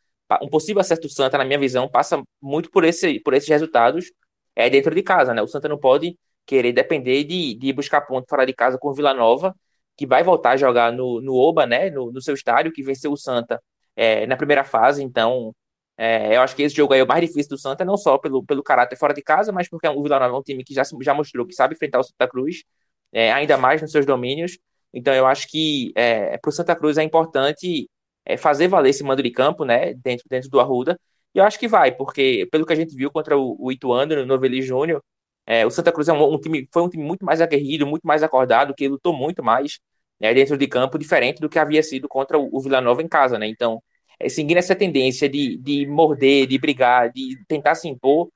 [0.42, 4.12] um possível acesso do Santa, na minha visão, passa muito por, esse, por esses resultados
[4.54, 5.40] é, dentro de casa, né?
[5.42, 8.94] O Santa não pode querer depender de, de buscar ponto fora de casa com o
[8.94, 9.56] Vila Nova,
[9.96, 11.90] que vai voltar a jogar no, no Oba, né?
[11.90, 13.62] No, no seu estádio, que venceu o Santa
[13.96, 15.02] é, na primeira fase.
[15.02, 15.54] Então,
[16.02, 18.18] é, eu acho que esse jogo aí é o mais difícil do Santa, não só
[18.18, 20.74] pelo, pelo caráter fora de casa, mas porque o Vila Nova é um time que
[20.74, 22.64] já, já mostrou que sabe enfrentar o Santa Cruz
[23.12, 24.58] é, ainda mais nos seus domínios.
[24.92, 27.88] Então, eu acho que é, para o Santa Cruz é importante
[28.24, 30.98] é, fazer valer esse mando de campo, né, dentro, dentro do Arruda.
[31.34, 34.16] E eu acho que vai, porque pelo que a gente viu contra o, o Ituano
[34.16, 35.02] no Novelli Júnior,
[35.46, 38.04] é, o Santa Cruz é um, um, time, foi um time muito mais aguerrido, muito
[38.04, 39.78] mais acordado, que lutou muito mais
[40.20, 43.08] né, dentro de campo, diferente do que havia sido contra o, o Vila Nova em
[43.08, 43.46] casa, né?
[43.46, 43.80] Então,
[44.18, 48.28] é, seguindo essa tendência de, de morder, de brigar, de tentar se impor,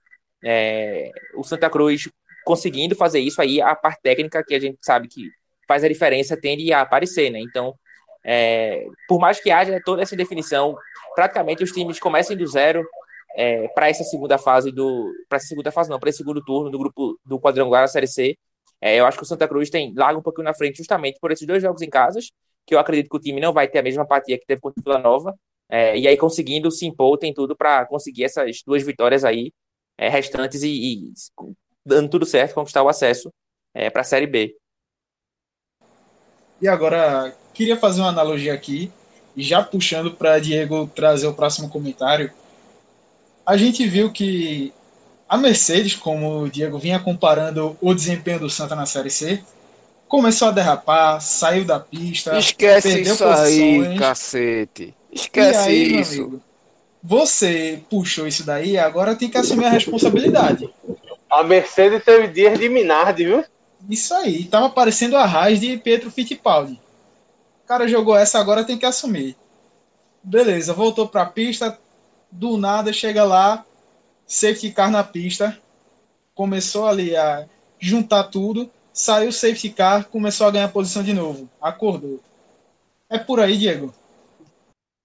[0.44, 2.08] é, o Santa Cruz
[2.44, 5.28] conseguindo fazer isso aí, a parte técnica que a gente sabe que
[5.66, 7.40] faz a diferença tende a aparecer, né?
[7.40, 7.74] Então,
[8.24, 10.76] é, por mais que haja toda essa definição,
[11.14, 12.84] praticamente os times comecem do zero
[13.36, 16.70] é, para essa segunda fase do, para essa segunda fase não, para esse segundo turno
[16.70, 18.38] do grupo do quadrangular da Série C.
[18.80, 21.30] É, eu acho que o Santa Cruz tem larga um pouquinho na frente justamente por
[21.30, 22.30] esses dois jogos em casas,
[22.66, 24.80] que eu acredito que o time não vai ter a mesma apatia que teve contra
[24.80, 25.34] o Vila Nova,
[25.70, 29.52] é, e aí conseguindo se impor tem tudo para conseguir essas duas vitórias aí
[29.98, 31.12] é, restantes e, e
[31.84, 33.32] dando tudo certo, conquistar o acesso
[33.74, 34.56] é, para a Série B.
[36.60, 38.90] E agora, queria fazer uma analogia aqui,
[39.36, 42.32] já puxando para Diego trazer o próximo comentário.
[43.44, 44.72] A gente viu que
[45.28, 49.42] a Mercedes, como o Diego vinha comparando o desempenho do Santa na Série C,
[50.08, 53.86] começou a derrapar, saiu da pista, Esquece perdeu isso posições.
[53.88, 54.95] aí, cacete.
[55.16, 56.22] Esquece aí, isso.
[56.22, 56.42] Amigo,
[57.02, 60.68] você puxou isso daí, agora tem que assumir a responsabilidade.
[61.30, 63.44] A Mercedes teve dias de Minardi, viu?
[63.88, 66.80] Isso aí, tava parecendo a raiz de Pedro Fittipaldi.
[67.64, 69.36] O cara jogou essa, agora tem que assumir.
[70.22, 71.78] Beleza, voltou pra pista,
[72.30, 73.64] do nada chega lá,
[74.26, 75.56] safety car na pista,
[76.34, 77.46] começou ali a
[77.78, 82.20] juntar tudo, saiu o safety car, começou a ganhar posição de novo, acordou.
[83.08, 83.94] É por aí, Diego.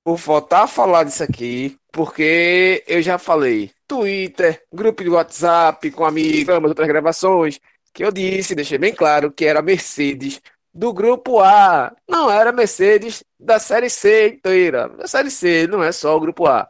[0.04, 3.72] Vou voltar a falar disso aqui, porque eu já falei.
[3.88, 7.60] Twitter, grupo de WhatsApp com amigos, outras gravações.
[7.94, 10.42] que eu disse, deixei bem claro que era Mercedes
[10.74, 11.96] do grupo A.
[12.08, 14.90] Não era Mercedes da Série C inteira.
[14.90, 16.68] Da Série C, não é só o grupo A.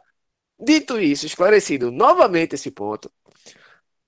[0.58, 3.10] Dito isso, esclarecido novamente esse ponto,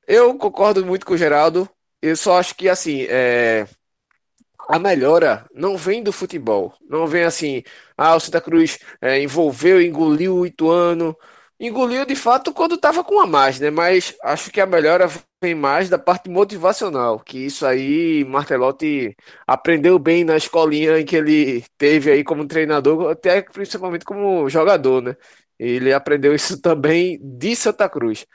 [0.06, 1.68] eu concordo muito com o Geraldo.
[2.02, 3.66] Eu só acho que, assim, é...
[4.68, 6.74] a melhora não vem do futebol.
[6.88, 7.62] Não vem assim,
[7.96, 11.16] ah, o Santa Cruz é, envolveu, engoliu o Ituano.
[11.58, 13.70] Engoliu de fato quando estava com a mais, né?
[13.70, 15.08] Mas acho que a melhora
[15.42, 21.64] vem mais da parte motivacional, que isso aí Martelotti aprendeu bem na escolinha que ele
[21.78, 25.16] teve aí como treinador, até principalmente como jogador, né?
[25.58, 28.26] Ele aprendeu isso também de Santa Cruz.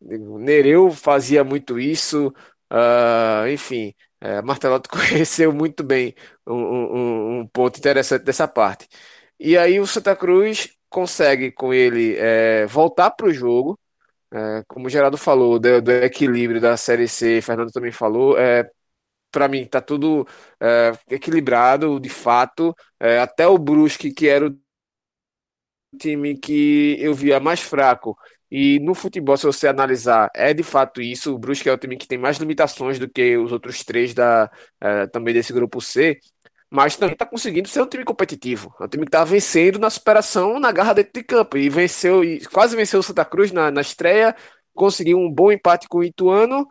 [0.00, 2.28] Nereu fazia muito isso,
[2.72, 6.14] uh, enfim, é, Martelotti conheceu muito bem
[6.46, 8.88] um, um, um, ponto interessante dessa parte.
[9.38, 13.78] E aí o Santa Cruz consegue com ele é, voltar para o jogo,
[14.32, 18.70] é, como o Geraldo falou, do, do, equilíbrio da Série C, Fernando também falou, é,
[19.30, 20.26] para mim tá tudo
[20.60, 24.58] é, equilibrado, de fato, é, até o Brusque, que era o
[25.98, 28.16] time que eu via mais fraco,
[28.50, 31.34] e no futebol, se você analisar, é de fato isso.
[31.34, 34.50] O Brusque é o time que tem mais limitações do que os outros três da,
[34.80, 36.18] é, também desse grupo C
[36.70, 38.74] mas também está conseguindo ser um time competitivo.
[38.80, 41.56] É um time que está vencendo na superação, na garra dentro de campo.
[41.56, 44.36] E venceu, e quase venceu o Santa Cruz na, na estreia,
[44.74, 46.68] conseguiu um bom empate com o Ituano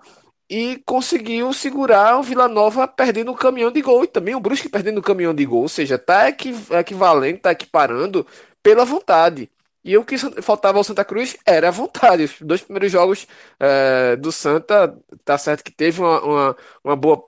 [0.50, 4.04] e conseguiu segurar o Vila Nova perdendo o caminhão de gol.
[4.04, 5.64] E também o Brusque perdendo o caminhão de gol.
[5.64, 8.26] Ou seja, está equivalente, está equiparando
[8.62, 9.50] pela vontade.
[9.88, 12.26] E o que faltava ao Santa Cruz era a vontade.
[12.26, 13.26] Os dois primeiros jogos
[13.58, 17.24] é, do Santa, tá certo que teve uma, uma, uma, boa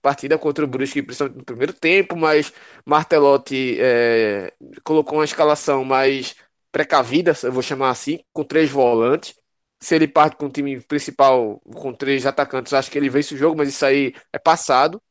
[0.00, 2.54] partida contra o Brusque, principalmente no primeiro tempo, mas
[2.86, 4.50] Martelotti é,
[4.82, 6.34] colocou uma escalação mais
[6.72, 9.34] precavida, eu vou chamar assim, com três volantes.
[9.78, 13.38] Se ele parte com o time principal com três atacantes, acho que ele vence o
[13.38, 15.02] jogo, mas isso aí é passado.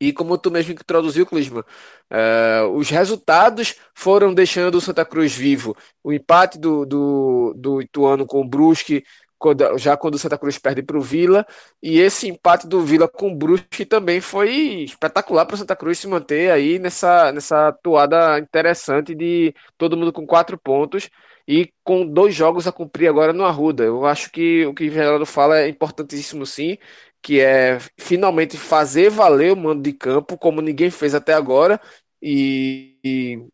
[0.00, 5.74] E como tu mesmo introduziu, Clisman, uh, os resultados foram deixando o Santa Cruz vivo.
[6.04, 9.04] O empate do, do, do Ituano com o Brusque,
[9.38, 11.46] quando, já quando o Santa Cruz perde para o Vila,
[11.82, 14.50] e esse empate do Vila com o Brusque também foi
[14.84, 20.12] espetacular para o Santa Cruz se manter aí nessa, nessa toada interessante de todo mundo
[20.12, 21.10] com quatro pontos
[21.48, 23.84] e com dois jogos a cumprir agora no Arruda.
[23.84, 26.76] Eu acho que o que o Geraldo fala é importantíssimo sim,
[27.22, 31.80] que é finalmente fazer valer o mando de campo, como ninguém fez até agora,
[32.22, 33.46] e, e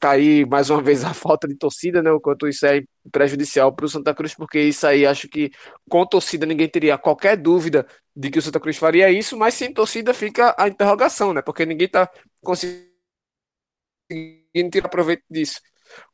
[0.00, 2.10] tá aí mais uma vez a falta de torcida, né?
[2.10, 5.50] O quanto isso é prejudicial para o Santa Cruz, porque isso aí acho que
[5.88, 9.72] com torcida ninguém teria qualquer dúvida de que o Santa Cruz faria isso, mas sem
[9.72, 11.42] torcida fica a interrogação, né?
[11.42, 12.10] Porque ninguém tá
[12.42, 12.88] conseguindo
[14.70, 15.60] tirar proveito disso.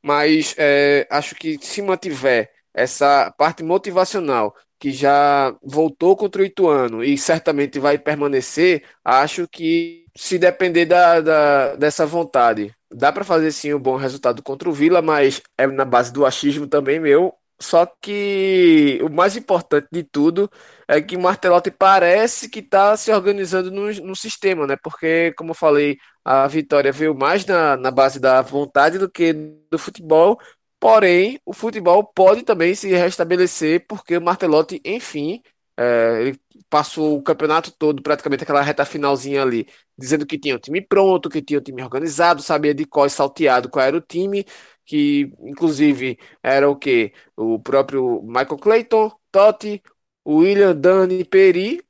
[0.02, 7.02] Mas é, acho que se mantiver essa parte motivacional que já voltou contra o Ituano
[7.02, 13.50] e certamente vai permanecer, acho que se depender da, da dessa vontade, dá para fazer
[13.50, 17.34] sim um bom resultado contra o Vila, mas é na base do achismo também meu.
[17.58, 20.50] Só que o mais importante de tudo
[20.86, 24.76] é que o Martelotti parece que está se organizando no, no sistema, né?
[24.76, 29.32] Porque, como eu falei, a vitória veio mais na, na base da vontade do que
[29.32, 30.38] do futebol,
[30.84, 35.42] Porém, o futebol pode também se restabelecer, porque o Martelotti, enfim,
[35.78, 39.66] é, ele passou o campeonato todo, praticamente aquela reta finalzinha ali,
[39.96, 43.70] dizendo que tinha o time pronto, que tinha o time organizado, sabia de qual salteado
[43.70, 44.44] qual era o time,
[44.84, 47.14] que inclusive era o que?
[47.34, 49.82] O próprio Michael Clayton, Totti,
[50.26, 51.82] William, Dani, Peri.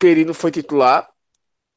[0.00, 1.08] Peri não foi titular.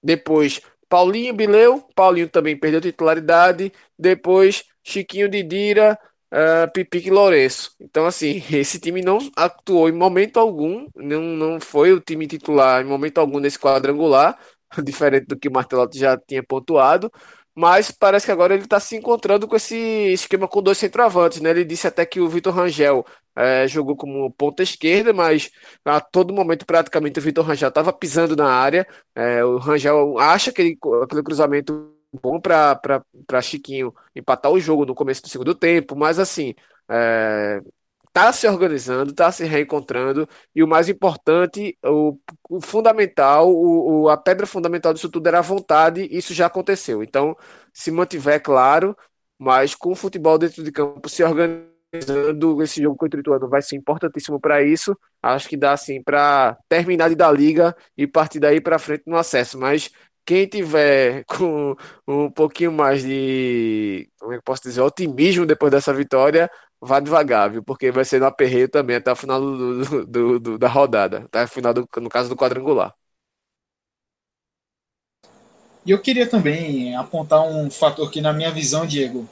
[0.03, 3.71] Depois Paulinho Bileu, Paulinho também perdeu titularidade.
[3.97, 5.97] Depois Chiquinho Didira,
[6.35, 7.71] uh, Pipique Lourenço.
[7.79, 12.81] Então, assim, esse time não atuou em momento algum, não, não foi o time titular
[12.81, 14.37] em momento algum nesse quadrangular,
[14.83, 17.11] diferente do que o Martelotti já tinha pontuado,
[17.55, 19.75] mas parece que agora ele está se encontrando com esse
[20.13, 21.51] esquema com dois centroavantes, né?
[21.51, 25.49] Ele disse até que o Vitor Rangel é, jogou como ponta esquerda, mas
[25.85, 28.85] a todo momento praticamente o Vitor Rangel estava pisando na área.
[29.15, 34.95] É, o Rangel acha que ele, aquele cruzamento bom para Chiquinho empatar o jogo no
[34.95, 36.53] começo do segundo tempo, mas assim,
[36.89, 37.61] é,
[38.15, 42.17] tá se organizando, tá se reencontrando, e o mais importante, o,
[42.49, 47.03] o fundamental, o, o, a pedra fundamental disso tudo era a vontade, isso já aconteceu.
[47.03, 47.35] Então,
[47.73, 48.95] se mantiver claro,
[49.37, 53.61] mas com o futebol dentro de campo se organizando, esse jogo contra o Ituano vai
[53.61, 54.97] ser importantíssimo para isso.
[55.21, 59.17] Acho que dá assim para terminar de dar liga e partir daí para frente no
[59.17, 59.91] acesso, mas
[60.25, 61.75] quem tiver com
[62.07, 66.49] um pouquinho mais de, como é que posso dizer, otimismo depois dessa vitória,
[66.81, 67.63] vá devagar, viu?
[67.63, 71.43] Porque vai ser no aperreio também até o final do, do, do, da rodada, até
[71.43, 72.93] o final, do, no caso do quadrangular.
[75.85, 79.27] E eu queria também apontar um fator que, na minha visão, Diego,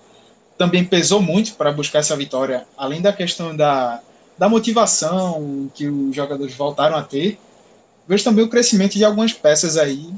[0.58, 4.00] também pesou muito para buscar essa vitória, além da questão da,
[4.38, 7.40] da motivação que os jogadores voltaram a ter,
[8.08, 10.14] vejo também o crescimento de algumas peças aí,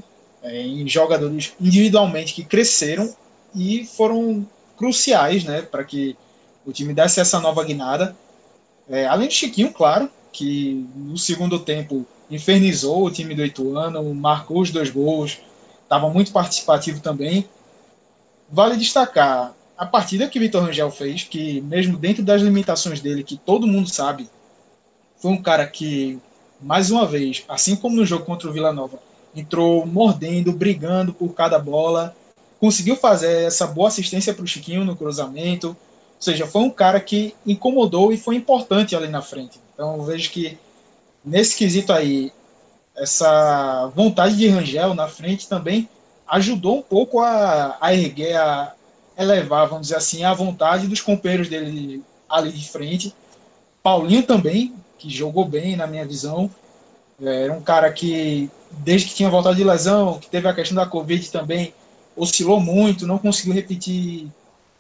[0.51, 3.13] em jogadores individualmente que cresceram
[3.53, 4.45] e foram
[4.77, 6.15] cruciais né, para que
[6.65, 8.15] o time desse essa nova guinada.
[8.89, 14.61] É, além do Chiquinho, claro, que no segundo tempo infernizou o time do Ituano, marcou
[14.61, 15.39] os dois gols,
[15.83, 17.47] estava muito participativo também.
[18.49, 23.37] Vale destacar a partida que Vitor Rangel fez, que mesmo dentro das limitações dele, que
[23.37, 24.29] todo mundo sabe,
[25.17, 26.19] foi um cara que,
[26.61, 28.99] mais uma vez, assim como no jogo contra o Vila Nova,
[29.35, 32.15] entrou mordendo, brigando por cada bola,
[32.59, 35.75] conseguiu fazer essa boa assistência para o Chiquinho no cruzamento, ou
[36.19, 39.59] seja, foi um cara que incomodou e foi importante ali na frente.
[39.73, 40.57] Então vejo que
[41.23, 42.31] nesse quesito aí,
[42.95, 45.89] essa vontade de Rangel na frente também
[46.27, 48.73] ajudou um pouco a, a erguer, a
[49.17, 53.13] elevar, vamos dizer assim, a vontade dos companheiros dele ali de frente.
[53.83, 56.49] Paulinho também, que jogou bem na minha visão.
[57.21, 60.75] É, era um cara que, desde que tinha voltado de lesão, que teve a questão
[60.75, 61.73] da Covid também,
[62.15, 64.27] oscilou muito, não conseguiu repetir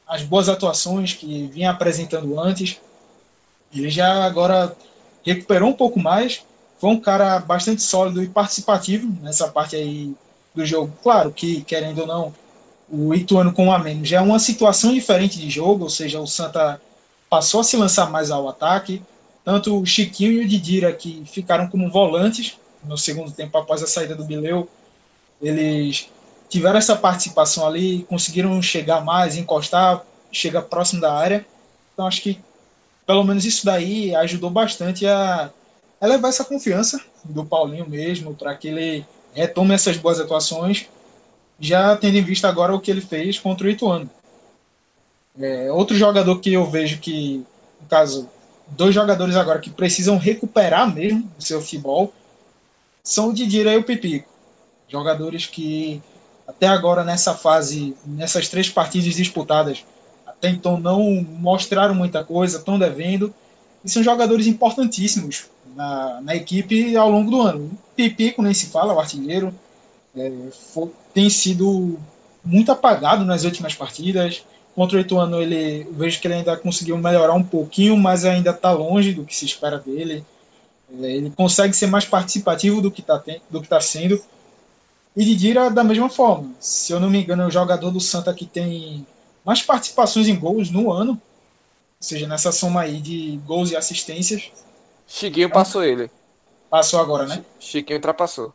[0.07, 2.79] as boas atuações que vinha apresentando antes.
[3.73, 4.75] Ele já agora
[5.25, 6.43] recuperou um pouco mais,
[6.79, 10.13] foi um cara bastante sólido e participativo nessa parte aí
[10.53, 10.93] do jogo.
[11.01, 12.33] Claro que, querendo ou não,
[12.89, 16.19] o Ituano com um a menos já é uma situação diferente de jogo, ou seja,
[16.19, 16.79] o Santa
[17.29, 19.01] passou a se lançar mais ao ataque.
[19.43, 22.57] Tanto o Chiquinho e o Didira, que ficaram como volantes
[22.87, 24.69] no segundo tempo após a saída do Bileu,
[25.41, 26.09] eles
[26.49, 31.45] tiveram essa participação ali, conseguiram chegar mais, encostar, chegar próximo da área.
[31.93, 32.39] Então acho que
[33.05, 35.51] pelo menos isso daí ajudou bastante a
[36.01, 40.87] elevar essa confiança do Paulinho mesmo, para que ele retome essas boas atuações,
[41.59, 44.09] já tendo em vista agora o que ele fez contra o Ituano.
[45.39, 47.45] É, outro jogador que eu vejo que,
[47.81, 48.29] no caso,
[48.67, 52.13] dois jogadores agora que precisam recuperar mesmo o seu futebol
[53.05, 54.27] são o Didira e o Pipico.
[54.89, 56.01] Jogadores que
[56.47, 59.85] até agora nessa fase, nessas três partidas disputadas,
[60.25, 63.33] até então não mostraram muita coisa, estão devendo,
[63.83, 65.45] e são jogadores importantíssimos
[65.75, 67.65] na, na equipe ao longo do ano.
[67.65, 69.53] O Pipico nem se fala, o artilheiro,
[70.15, 70.31] é,
[70.73, 71.97] foi, tem sido
[72.43, 74.43] muito apagado nas últimas partidas.
[74.75, 78.71] Contra o Ituano, ele vejo que ele ainda conseguiu melhorar um pouquinho, mas ainda está
[78.71, 80.25] longe do que se espera dele.
[81.01, 83.21] É, ele consegue ser mais participativo do que está
[83.69, 84.21] tá sendo.
[85.15, 86.51] E Didira da mesma forma.
[86.59, 89.05] Se eu não me engano, é o jogador do Santa que tem
[89.45, 91.11] mais participações em gols no ano.
[91.13, 91.19] Ou
[91.99, 94.51] seja, nessa soma aí de gols e assistências.
[95.07, 96.11] Chiquinho passou ele.
[96.69, 97.43] Passou agora, né?
[97.59, 98.53] Chiquinho ultrapassou.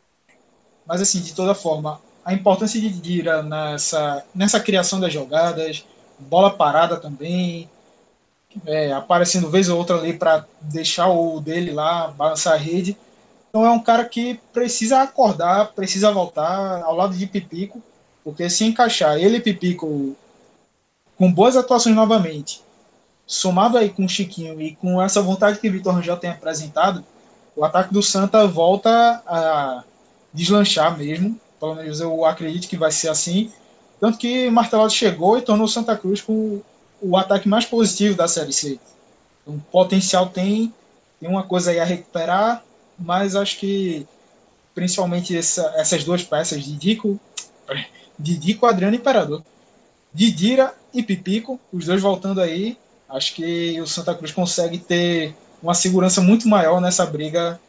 [0.85, 5.83] Mas assim, de toda forma, a importância de Didira nessa, nessa criação das jogadas,
[6.19, 7.69] bola parada também,
[8.65, 12.97] é, aparecendo vez ou outra ali para deixar o dele lá, balançar a rede.
[13.49, 17.81] Então é um cara que precisa acordar, precisa voltar ao lado de Pipico,
[18.23, 20.15] porque se encaixar ele e Pipico
[21.17, 22.61] com boas atuações novamente,
[23.27, 27.03] somado aí com o Chiquinho e com essa vontade que o Vitor Rangel tem apresentado,
[27.55, 29.83] o ataque do Santa volta a
[30.33, 31.39] deslanchar mesmo.
[31.59, 33.51] Pelo menos eu acredito que vai ser assim.
[33.99, 36.61] Tanto que Martelado chegou e tornou Santa Cruz com
[37.01, 38.79] o ataque mais positivo da Série C.
[39.45, 40.73] Um potencial tem,
[41.19, 42.63] tem uma coisa aí a recuperar,
[42.97, 44.05] mas acho que
[44.75, 47.19] principalmente essa, essas duas peças, Didico,
[48.17, 49.43] Didico, Adriano e Imperador.
[50.13, 52.77] Didira e Pipico, os dois voltando aí,
[53.09, 55.33] acho que o Santa Cruz consegue ter
[55.63, 57.59] uma segurança muito maior nessa briga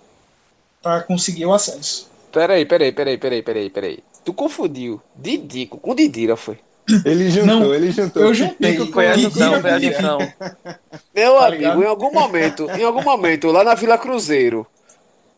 [0.82, 2.10] para conseguir o acesso.
[2.32, 3.98] Peraí, peraí, peraí, peraí, peraí, peraí.
[4.24, 6.58] Tu confundiu Didico com Didira, foi?
[7.04, 8.22] Ele juntou, não, ele juntou.
[8.22, 8.76] Eu juntei.
[8.86, 10.18] Foi a adição, foi a adição.
[11.14, 11.82] Meu tá amigo, ligado?
[11.82, 14.66] em algum momento, em algum momento, lá na Vila Cruzeiro,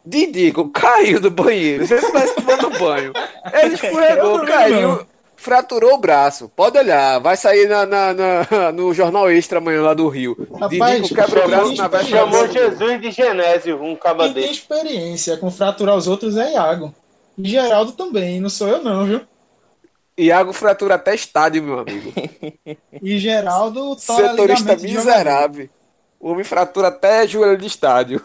[0.04, 1.86] Didico caiu do banheiro.
[1.86, 3.12] Você estivesse tomando banho.
[3.52, 5.06] Ele escorregou, caiu
[5.44, 6.50] fraturou o braço.
[6.56, 10.34] Pode olhar, vai sair na, na, na no Jornal Extra amanhã lá do Rio.
[10.58, 12.18] Rapaz, Didico quebra o braço na véspera.
[12.18, 16.94] Chamou Jesus de Genésio, um caba Quem tem experiência com fraturar os outros é Iago.
[17.36, 19.20] E Geraldo também, não sou eu não, viu?
[20.16, 22.12] Iago fratura até estádio, meu amigo.
[23.02, 25.68] e Geraldo Setorista miserável.
[26.20, 28.24] O homem fratura até joelho de estádio.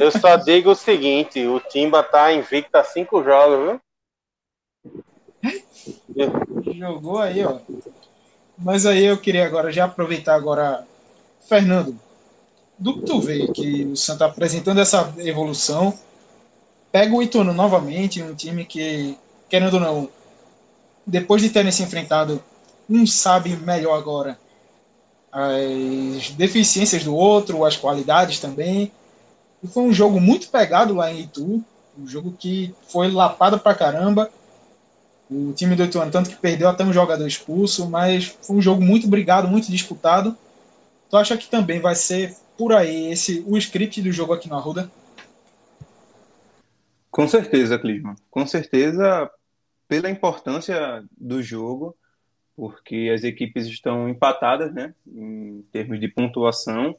[0.00, 3.78] Eu só digo o seguinte, o Timba tá invicto a cinco jogos,
[6.14, 6.74] viu?
[6.74, 7.58] Jogou aí, ó.
[8.56, 10.86] Mas aí eu queria agora já aproveitar agora,
[11.48, 11.98] Fernando,
[12.78, 15.98] do que tu vê que o Santa apresentando essa evolução,
[16.90, 19.18] pega o Ituano novamente, um time que,
[19.48, 20.10] querendo ou não,
[21.06, 22.42] depois de terem se enfrentado,
[22.88, 24.38] um sabe melhor agora
[25.32, 28.90] as deficiências do outro, as qualidades também.
[29.62, 31.64] E foi um jogo muito pegado lá em Itu,
[31.98, 34.30] um jogo que foi lapado pra caramba.
[35.30, 38.82] O time do Ituano, tanto que perdeu até um jogador expulso, mas foi um jogo
[38.82, 40.36] muito brigado, muito disputado.
[41.08, 44.56] Tu acha que também vai ser por aí esse o script do jogo aqui no
[44.56, 44.90] Arruda?
[47.10, 48.16] Com certeza, Clisman.
[48.30, 49.30] Com certeza,
[49.90, 51.96] pela importância do jogo,
[52.54, 56.94] porque as equipes estão empatadas, né, em termos de pontuação.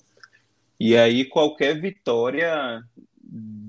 [0.77, 2.83] E aí qualquer vitória,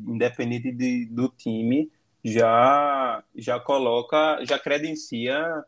[0.08, 1.88] independente de, do time,
[2.24, 5.64] já já coloca, já credencia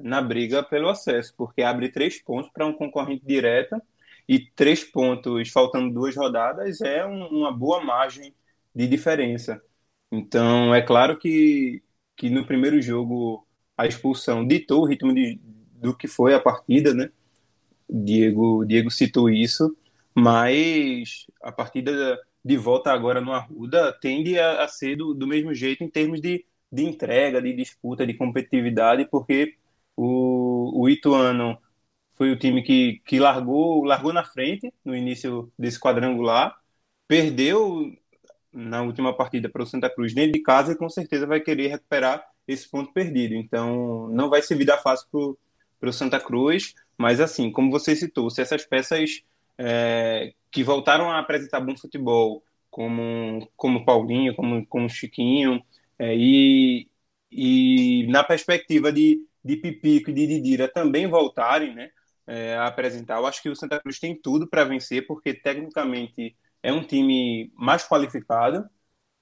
[0.00, 3.76] na briga pelo acesso, porque abre três pontos para um concorrente direto
[4.26, 8.34] e três pontos faltando duas rodadas é um, uma boa margem
[8.74, 9.62] de diferença.
[10.10, 11.82] Então é claro que,
[12.16, 13.46] que no primeiro jogo
[13.76, 15.40] a expulsão ditou o ritmo de,
[15.74, 17.10] do que foi a partida, né?
[17.88, 19.76] Diego, Diego citou isso,
[20.14, 25.54] mas a partida de volta agora no Arruda tende a, a ser do, do, mesmo
[25.54, 29.56] jeito em termos de, de entrega, de disputa, de competitividade, porque
[29.96, 31.58] o, o Ituano
[32.12, 36.56] foi o time que, que largou, largou na frente no início desse quadrangular,
[37.08, 37.92] perdeu
[38.54, 41.68] na última partida para o Santa Cruz dentro de casa e com certeza vai querer
[41.68, 43.34] recuperar esse ponto perdido.
[43.34, 45.36] Então não vai ser vida fácil
[45.80, 49.24] para o Santa Cruz, mas assim, como você citou, se essas peças
[49.58, 55.62] é, que voltaram a apresentar bom futebol, como como Paulinho, como como Chiquinho,
[55.98, 56.88] é, e,
[57.30, 61.90] e na perspectiva de, de Pipico e de Didira também voltarem, né,
[62.26, 63.18] é, a apresentar.
[63.18, 67.52] Eu acho que o Santa Cruz tem tudo para vencer, porque tecnicamente é um time
[67.56, 68.68] mais qualificado.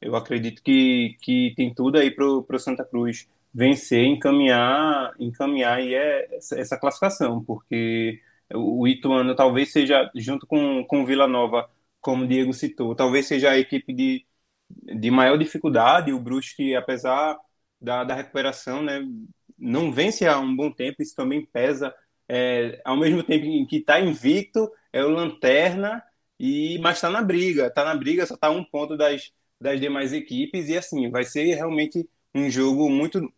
[0.01, 5.95] Eu acredito que, que tem tudo aí para o Santa Cruz vencer, encaminhar, encaminhar aí
[5.95, 8.20] é essa, essa classificação, porque
[8.55, 11.70] o Ituano talvez seja, junto com, com o Vila Nova,
[12.01, 14.26] como o Diego citou, talvez seja a equipe de,
[14.70, 16.12] de maior dificuldade.
[16.12, 17.38] O Brusque, apesar
[17.80, 19.01] da, da recuperação, né,
[19.59, 21.95] não vence há um bom tempo, isso também pesa.
[22.28, 26.03] É, ao mesmo tempo que está invicto, é o Lanterna,
[26.45, 30.12] e mas está na briga, está na briga, só está um ponto das, das demais
[30.12, 33.32] equipes, e assim, vai ser realmente um jogo muito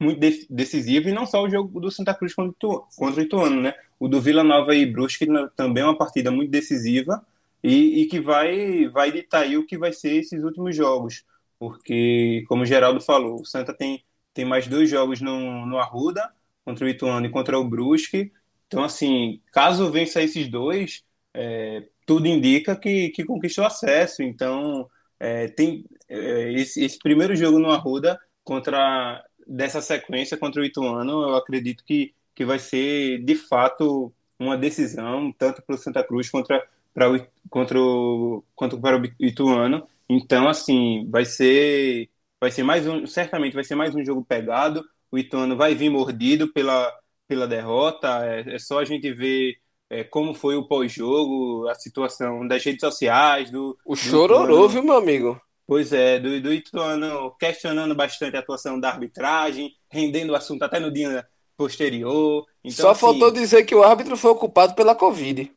[0.00, 2.54] muito decisivo, e não só o jogo do Santa Cruz contra,
[2.96, 3.74] contra o Ituano, né?
[4.00, 7.22] O do Vila Nova e Brusque também é uma partida muito decisiva
[7.62, 11.24] e, e que vai, vai ditar o que vai ser esses últimos jogos.
[11.58, 16.32] Porque, como o Geraldo falou, o Santa tem, tem mais dois jogos no, no Arruda,
[16.64, 18.32] contra o Ituano e contra o Brusque.
[18.68, 21.02] Então, assim, caso vença esses dois,
[21.34, 24.22] é, tudo indica que, que conquistou acesso.
[24.22, 24.88] Então,
[25.20, 31.22] é, tem é, esse, esse, primeiro jogo no Arruda contra dessa sequência contra o Ituano,
[31.22, 36.30] eu acredito que que vai ser de fato uma decisão tanto para o Santa Cruz
[36.30, 39.86] contra para o, contra o, quanto para o Ituano.
[40.08, 42.08] Então, assim, vai ser
[42.40, 44.84] vai ser mais um, certamente vai ser mais um jogo pegado.
[45.10, 46.92] O Ituano vai vir mordido pela
[47.26, 48.24] pela derrota.
[48.24, 49.58] É, é só a gente ver
[49.90, 53.78] é, como foi o pós-jogo, a situação das redes sociais, do.
[53.84, 55.40] O chororô, viu, meu amigo?
[55.66, 60.80] Pois é, do, do Ituano questionando bastante a atuação da arbitragem, rendendo o assunto até
[60.80, 61.26] no dia
[61.56, 62.46] posterior.
[62.64, 65.52] Então, Só assim, faltou dizer que o árbitro foi ocupado pela Covid.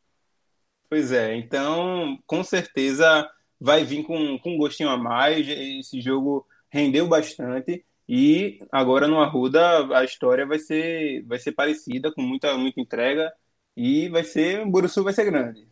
[0.90, 3.26] Pois é, então com certeza
[3.58, 5.48] vai vir com, com um gostinho a mais.
[5.48, 7.84] Esse jogo rendeu bastante.
[8.06, 13.32] E agora no Arruda a história vai ser, vai ser parecida, com muita, muita entrega.
[13.76, 14.64] E vai ser.
[14.66, 15.66] Buruçu vai ser grande.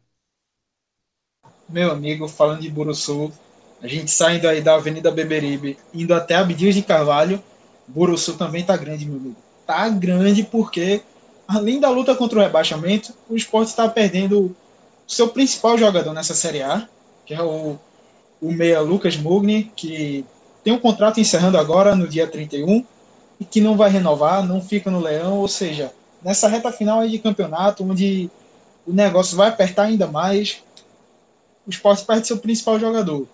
[1.68, 3.32] Meu amigo, falando de Buruçu,
[3.80, 7.42] a gente saindo aí da Avenida Beberibe, indo até Abdias de Carvalho,
[7.86, 11.01] Buruçu também tá grande, meu amigo tá grande porque,
[11.46, 14.57] além da luta contra o rebaixamento, o esporte está perdendo o
[15.07, 16.88] seu principal jogador nessa Série A,
[17.24, 17.78] que é o,
[18.42, 20.24] o meia Lucas Mugni, que
[20.64, 22.84] tem um contrato encerrando agora no dia 31
[23.38, 25.92] e que não vai renovar, não fica no Leão, ou seja,
[26.22, 28.30] nessa reta final de campeonato, onde
[28.86, 30.62] o negócio vai apertar ainda mais,
[31.66, 33.26] o esporte perde seu principal jogador.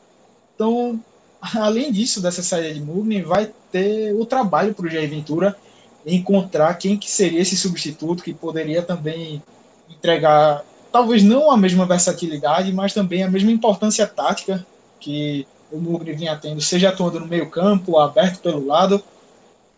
[0.55, 1.01] Então,
[1.55, 5.57] além disso, dessa saída de Mugni, vai ter o trabalho para o Jair Ventura
[6.05, 9.43] encontrar quem que seria esse substituto que poderia também
[9.91, 14.65] entregar talvez não a mesma versatilidade, mas também a mesma importância tática
[15.01, 19.03] que o Mugni vinha tendo, seja atuando no meio campo, aberto pelo lado,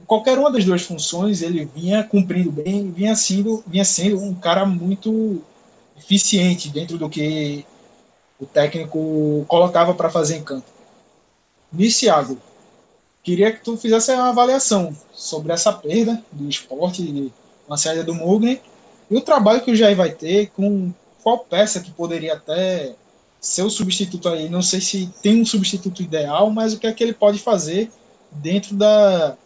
[0.07, 4.65] qualquer uma das duas funções ele vinha cumprindo bem, vinha sendo, vinha sendo um cara
[4.65, 5.43] muito
[5.97, 7.65] eficiente dentro do que
[8.39, 10.67] o técnico colocava para fazer em campo.
[11.73, 12.39] Niciago,
[13.23, 17.33] queria que tu fizesse uma avaliação sobre essa perda do esporte,
[17.67, 18.61] uma saída do Mugni,
[19.11, 20.93] e o trabalho que o Jair vai ter com
[21.23, 22.95] qual peça que poderia até
[23.41, 24.49] ser o substituto aí.
[24.49, 27.91] Não sei se tem um substituto ideal, mas o que é que ele pode fazer
[28.31, 29.37] dentro da,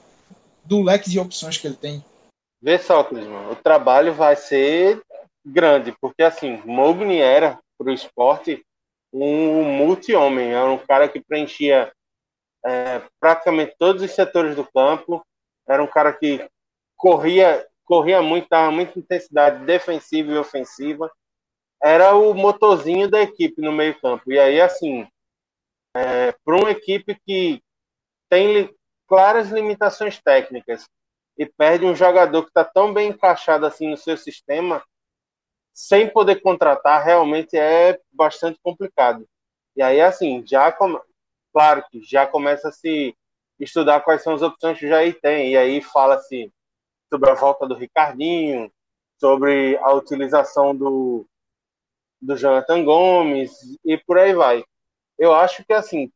[0.65, 2.05] do leque de opções que ele tem.
[2.61, 5.03] Vê só, Clisman, o trabalho vai ser
[5.45, 8.65] grande, porque assim, Mogni era para o esporte
[9.13, 11.93] um multi-homem, era um cara que preenchia
[12.65, 15.25] é, praticamente todos os setores do campo,
[15.69, 16.49] era um cara que
[16.97, 21.11] corria, corria muito, dava muita intensidade defensiva e ofensiva,
[21.83, 24.33] era o motorzinho da equipe no meio campo.
[24.33, 25.07] E aí, assim,
[25.97, 27.61] é, para uma equipe que
[28.31, 28.73] tem
[29.13, 30.89] claras limitações técnicas
[31.37, 34.83] e perde um jogador que está tão bem encaixado assim no seu sistema,
[35.71, 39.29] sem poder contratar, realmente é bastante complicado.
[39.77, 43.15] E aí, assim, já claro que já começa a se
[43.61, 45.53] estudar quais são as opções que Jair tem.
[45.53, 46.51] E aí fala-se
[47.13, 48.73] sobre a volta do Ricardinho,
[49.21, 51.27] sobre a utilização do,
[52.19, 53.53] do Jonathan Gomes
[53.85, 54.65] e por aí vai.
[55.19, 56.11] Eu acho que, assim,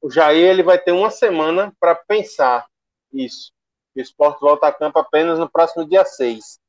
[0.00, 2.66] o Jair ele vai ter uma semana para pensar
[3.12, 3.52] isso.
[3.94, 6.60] O esporte volta a campo apenas no próximo dia 6.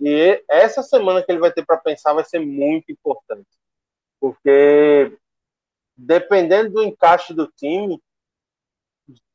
[0.00, 3.48] E essa semana que ele vai ter para pensar vai ser muito importante.
[4.20, 5.16] Porque
[5.96, 8.00] dependendo do encaixe do time,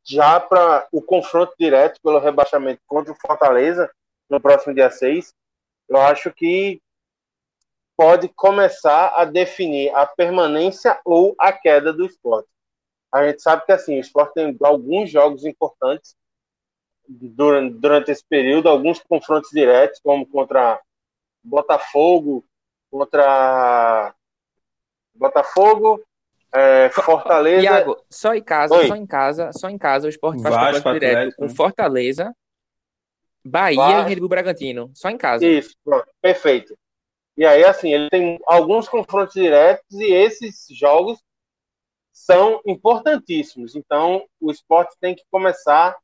[0.06, 3.92] já para o confronto direto pelo rebaixamento contra o Fortaleza
[4.30, 5.34] no próximo dia 6,
[5.90, 6.82] eu acho que
[7.96, 12.53] pode começar a definir a permanência ou a queda do esporte.
[13.14, 16.16] A gente sabe que assim, o esporte tem alguns jogos importantes
[17.08, 20.82] durante, durante esse período, alguns confrontos diretos, como contra
[21.44, 22.44] Botafogo,
[22.90, 24.16] contra
[25.14, 26.02] Botafogo,
[26.52, 27.64] é, Fortaleza.
[27.64, 28.88] Iago, só em casa, Oi.
[28.88, 31.54] só em casa, só em casa o esporte faz Vasco, direto Atlético, com né?
[31.54, 32.36] Fortaleza,
[33.46, 34.02] Bahia Vasco.
[34.02, 34.92] e Red Bull Bragantino.
[34.96, 35.46] Só em casa.
[35.46, 36.76] Isso, pronto, perfeito.
[37.36, 41.20] E aí, assim, ele tem alguns confrontos diretos e esses jogos
[42.14, 43.76] são importantíssimos.
[43.76, 45.98] Então, o esporte tem que começar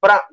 [0.00, 0.26] para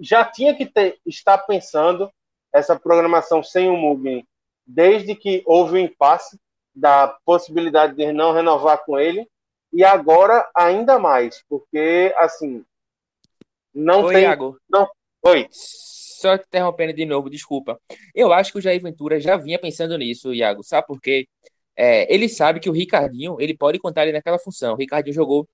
[0.00, 2.10] já tinha que ter, estar pensando
[2.52, 4.26] essa programação sem o Mugni
[4.66, 6.38] desde que houve o impasse
[6.74, 9.26] da possibilidade de não renovar com ele
[9.72, 12.64] e agora ainda mais, porque assim
[13.74, 14.58] não Oi, tem Iago.
[14.68, 14.88] não
[15.22, 15.46] Oi.
[15.50, 17.80] Só interrompendo de novo, desculpa.
[18.14, 20.62] Eu acho que o Jair Ventura já vinha pensando nisso, Iago.
[20.62, 21.26] Sabe por quê?
[21.80, 24.74] É, ele sabe que o Ricardinho, ele pode contar ele naquela função.
[24.74, 25.48] O Ricardinho jogou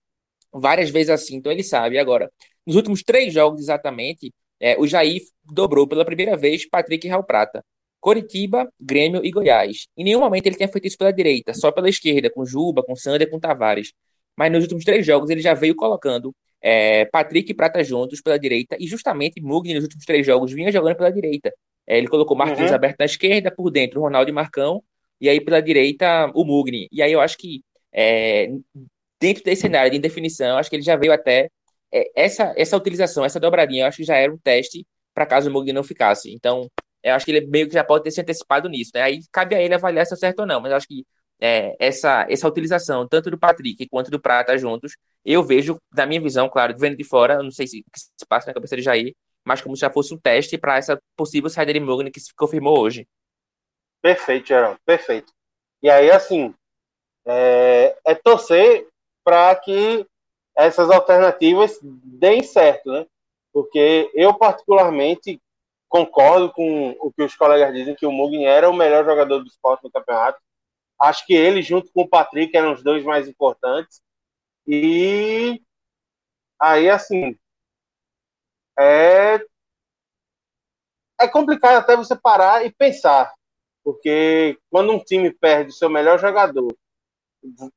[0.51, 1.99] várias vezes assim, então ele sabe.
[1.99, 2.31] Agora,
[2.66, 7.22] nos últimos três jogos exatamente, é, o Jair dobrou pela primeira vez Patrick e Real
[7.25, 7.62] Prata.
[8.01, 9.87] Coritiba, Grêmio e Goiás.
[9.97, 12.97] Em nenhum momento ele tinha feito isso pela direita, só pela esquerda, com Juba, com
[12.97, 13.93] Sander, com Tavares.
[14.37, 18.39] Mas nos últimos três jogos ele já veio colocando é, Patrick e Prata juntos pela
[18.39, 21.53] direita, e justamente Mugni nos últimos três jogos vinha jogando pela direita.
[21.87, 22.77] É, ele colocou Marquinhos uhum.
[22.77, 24.83] aberto na esquerda, por dentro Ronaldo e Marcão,
[25.21, 26.89] e aí pela direita o Mugni.
[26.93, 27.62] E aí eu acho que
[27.93, 28.49] é,
[29.21, 31.49] dentro desse cenário de indefinição, acho que ele já veio até
[31.93, 35.49] é, essa, essa utilização, essa dobradinha, eu acho que já era um teste para caso
[35.49, 36.33] o Mugni não ficasse.
[36.33, 36.69] Então,
[37.03, 38.91] eu acho que ele meio que já pode ter se antecipado nisso.
[38.95, 39.03] Né?
[39.03, 41.05] Aí cabe a ele avaliar se é certo ou não, mas eu acho que
[41.41, 46.21] é, essa, essa utilização, tanto do Patrick quanto do Prata juntos, eu vejo, da minha
[46.21, 49.61] visão, claro, vendo de fora, não sei se, se passa na cabeça de Jair, mas
[49.61, 52.79] como se já fosse um teste para essa possível saída de Mugni que se confirmou
[52.81, 53.07] hoje.
[54.05, 55.33] Perfeito, Geraldo, perfeito.
[55.83, 56.55] E aí, assim,
[57.27, 58.87] é, é torcer
[59.25, 60.07] para que
[60.57, 63.07] essas alternativas deem certo, né?
[63.51, 65.41] Porque eu, particularmente,
[65.89, 69.47] concordo com o que os colegas dizem, que o Mugni era o melhor jogador do
[69.47, 70.39] esporte no campeonato.
[71.01, 74.03] Acho que ele, junto com o Patrick, eram os dois mais importantes.
[74.67, 75.63] E
[76.61, 77.39] aí, assim,
[78.79, 79.41] é,
[81.21, 83.33] é complicado até você parar e pensar.
[83.85, 86.74] Porque quando um time perde o seu melhor jogador,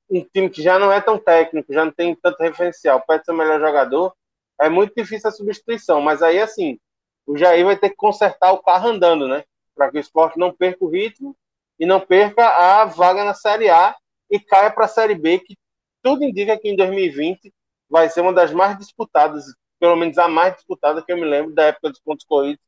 [0.10, 3.36] um time que já não é tão técnico, já não tem tanto referencial, perde seu
[3.36, 4.16] melhor jogador,
[4.60, 6.00] é muito difícil a substituição.
[6.02, 6.80] Mas aí, assim,
[7.26, 9.44] o Jair vai ter que consertar o carro andando, né?
[9.76, 11.36] Para que o esporte não perca o ritmo
[11.78, 13.94] e não perca a vaga na Série A
[14.32, 15.58] e caia para a Série B, que
[16.02, 17.54] tudo indica que em 2020
[17.90, 19.44] vai ser uma das mais disputadas,
[19.78, 22.64] pelo menos a mais disputada que eu me lembro da época dos pontos corridos,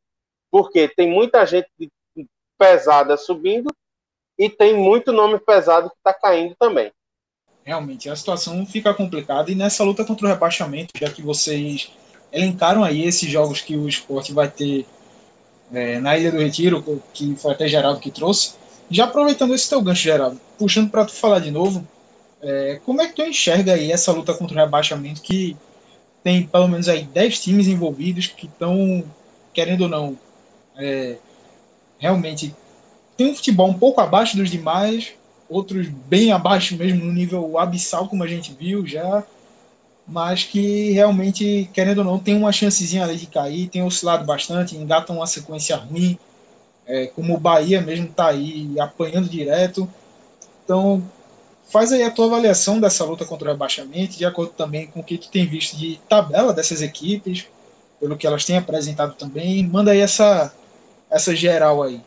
[0.51, 1.69] porque tem muita gente
[2.60, 3.74] pesada subindo
[4.38, 6.91] e tem muito nome pesado que está caindo também.
[7.64, 11.91] Realmente, a situação fica complicada e nessa luta contra o rebaixamento, já que vocês
[12.32, 14.86] elencaram aí esses jogos que o esporte vai ter
[15.72, 16.84] é, na Ilha do Retiro,
[17.14, 18.55] que foi até Geraldo que trouxe.
[18.89, 21.88] Já aproveitando esse teu gancho, Geraldo, puxando para tu falar de novo,
[22.41, 25.55] é, como é que tu enxerga aí essa luta contra o rebaixamento que
[26.24, 29.03] tem pelo menos aí 10 times envolvidos que estão,
[29.53, 30.18] querendo ou não,
[30.78, 31.18] é,
[32.00, 32.56] realmente
[33.16, 35.12] tem um futebol um pouco abaixo dos demais,
[35.50, 39.24] outros bem abaixo mesmo, no nível abissal, como a gente viu já,
[40.08, 44.76] mas que realmente, querendo ou não, tem uma chancezinha ali de cair, tem oscilado bastante,
[44.76, 46.18] engatam uma sequência ruim,
[46.88, 49.88] é, como o Bahia mesmo está aí apanhando direto.
[50.64, 51.04] Então,
[51.70, 55.04] faz aí a tua avaliação dessa luta contra o rebaixamento, de acordo também com o
[55.04, 57.45] que tu tem visto de tabela dessas equipes,
[58.00, 59.64] pelo que elas têm apresentado também.
[59.68, 60.52] Manda aí essa,
[61.10, 62.01] essa geral aí.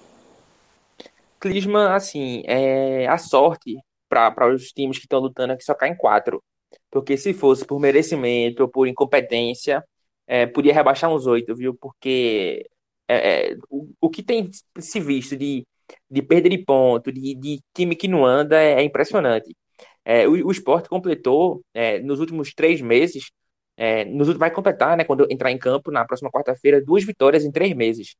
[1.40, 3.76] Clisma, assim, é a sorte
[4.08, 6.42] para os times que estão lutando aqui só cai em quatro.
[6.90, 9.82] Porque se fosse por merecimento ou por incompetência,
[10.26, 11.74] é, podia rebaixar uns oito, viu?
[11.74, 12.68] Porque
[13.08, 14.48] é, é, o, o que tem
[14.78, 15.66] se visto de,
[16.10, 19.56] de perda de ponto, de, de time que não anda, é, é impressionante.
[20.04, 23.30] É, o, o esporte completou é, nos últimos três meses,
[23.76, 27.50] é, nos, vai completar, né, quando entrar em campo na próxima quarta-feira, duas vitórias em
[27.52, 28.14] três meses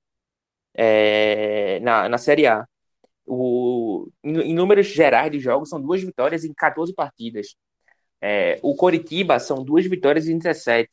[1.83, 2.67] na, na Série A.
[3.27, 7.55] O, em, em, números gerais de jogos, são duas vitórias em 14 partidas.
[8.21, 10.91] É, o Coritiba são duas vitórias em 17.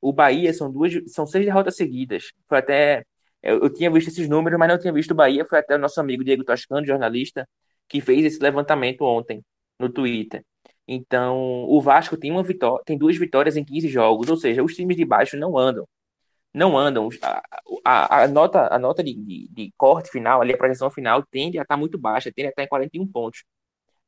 [0.00, 2.32] O Bahia são duas, são seis derrotas seguidas.
[2.48, 3.04] Foi até
[3.44, 5.44] eu, eu, tinha visto esses números, mas não tinha visto o Bahia.
[5.44, 7.48] Foi até o nosso amigo Diego Toscano, jornalista,
[7.88, 9.44] que fez esse levantamento ontem
[9.78, 10.44] no Twitter.
[10.88, 14.74] Então, o Vasco tem uma vitória, tem duas vitórias em 15 jogos, ou seja, os
[14.74, 15.86] times de baixo não andam.
[16.54, 17.08] Não andam.
[17.22, 17.42] A,
[17.84, 21.58] a, a nota, a nota de, de, de, corte final, ali, a projeção final, tende
[21.58, 23.44] a estar muito baixa, tende a estar em 41 pontos.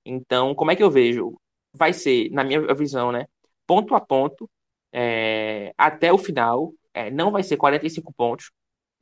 [0.04, 1.40] Então, como é que eu vejo?
[1.74, 3.26] Vai ser, na minha visão, né?
[3.66, 4.50] Ponto a ponto,
[4.92, 6.72] é, até o final.
[6.94, 8.50] É, não vai ser 45 pontos,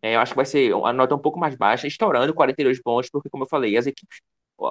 [0.05, 3.09] é, eu acho que vai ser a nota um pouco mais baixa, estourando 42 pontos,
[3.11, 4.21] porque, como eu falei, as equipes,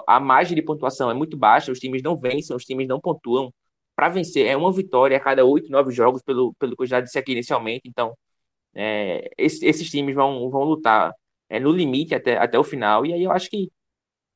[0.07, 3.51] a margem de pontuação é muito baixa, os times não vencem, os times não pontuam.
[3.95, 7.01] Para vencer, é uma vitória a cada oito, nove jogos, pelo, pelo que eu já
[7.01, 7.81] disse aqui inicialmente.
[7.87, 8.15] Então,
[8.75, 11.13] é, esses, esses, times vão, vão lutar
[11.49, 13.05] é, no limite até, até o final.
[13.05, 13.71] E aí eu acho que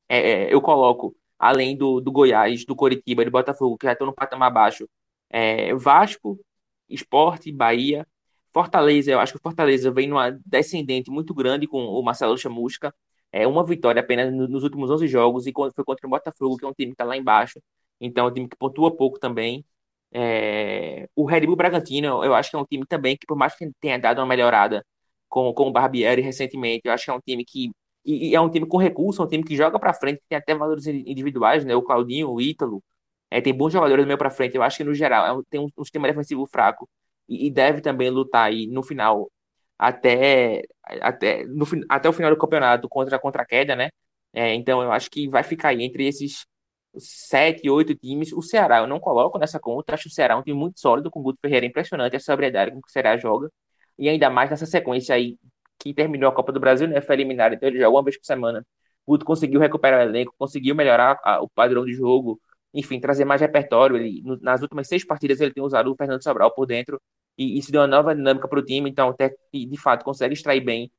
[0.08, 4.06] é, é eu coloco, além do, do Goiás, do Coritiba do Botafogo, que já estão
[4.06, 4.88] no patamar baixo,
[5.30, 6.38] é, Vasco,
[6.88, 8.06] Esporte, Bahia
[8.52, 12.94] Fortaleza, eu acho que o Fortaleza vem numa descendente muito grande com o Marcelo Chamusca.
[13.30, 16.68] É uma vitória apenas nos últimos 11 jogos e foi contra o Botafogo, que é
[16.68, 17.60] um time que está lá embaixo.
[18.00, 19.64] Então, é um time que pontua pouco também.
[20.12, 21.08] É...
[21.14, 23.70] O Red Bull Bragantino, eu acho que é um time também que, por mais que
[23.80, 24.84] tenha dado uma melhorada
[25.28, 27.70] com, com o Barbieri recentemente, eu acho que é um time que.
[28.04, 30.38] E, e é um time com recurso, é um time que joga para frente, tem
[30.38, 31.74] até valores individuais, né?
[31.76, 32.82] O Claudinho, o Ítalo.
[33.30, 34.56] É, tem bons jogadores do meio para frente.
[34.56, 36.88] Eu acho que, no geral, é um, tem um, um sistema defensivo fraco
[37.28, 39.30] e, deve também lutar aí no final
[39.78, 43.90] até até no, até o final do campeonato contra a contra queda, né?
[44.32, 46.46] É, então eu acho que vai ficar aí entre esses
[46.98, 48.32] sete, oito times.
[48.32, 49.94] O Ceará eu não coloco nessa conta.
[49.94, 52.80] Acho o Ceará um time muito sólido com o Guto Ferreira, impressionante a sobriedade com
[52.80, 53.50] que o Ceará joga
[53.98, 55.38] e ainda mais nessa sequência aí
[55.78, 57.00] que terminou a Copa do Brasil, né?
[57.00, 58.66] Foi eliminado, então ele joga uma vez por semana.
[59.06, 62.40] O Guto conseguiu recuperar o elenco, conseguiu melhorar a, o padrão de jogo,
[62.74, 63.96] enfim, trazer mais repertório.
[63.96, 67.00] Ele, no, nas últimas seis partidas ele tem usado o Fernando Sobral por dentro
[67.36, 70.60] e isso deu uma nova dinâmica para o time, então até de fato consegue extrair
[70.60, 70.90] bem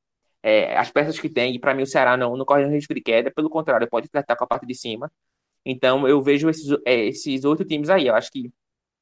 [0.41, 3.01] é, as peças que tem, e para mim o Ceará não, não corre risco de
[3.01, 5.11] queda, pelo contrário, pode flertar com a parte de cima.
[5.65, 8.51] Então eu vejo esses, é, esses oito times aí, eu acho que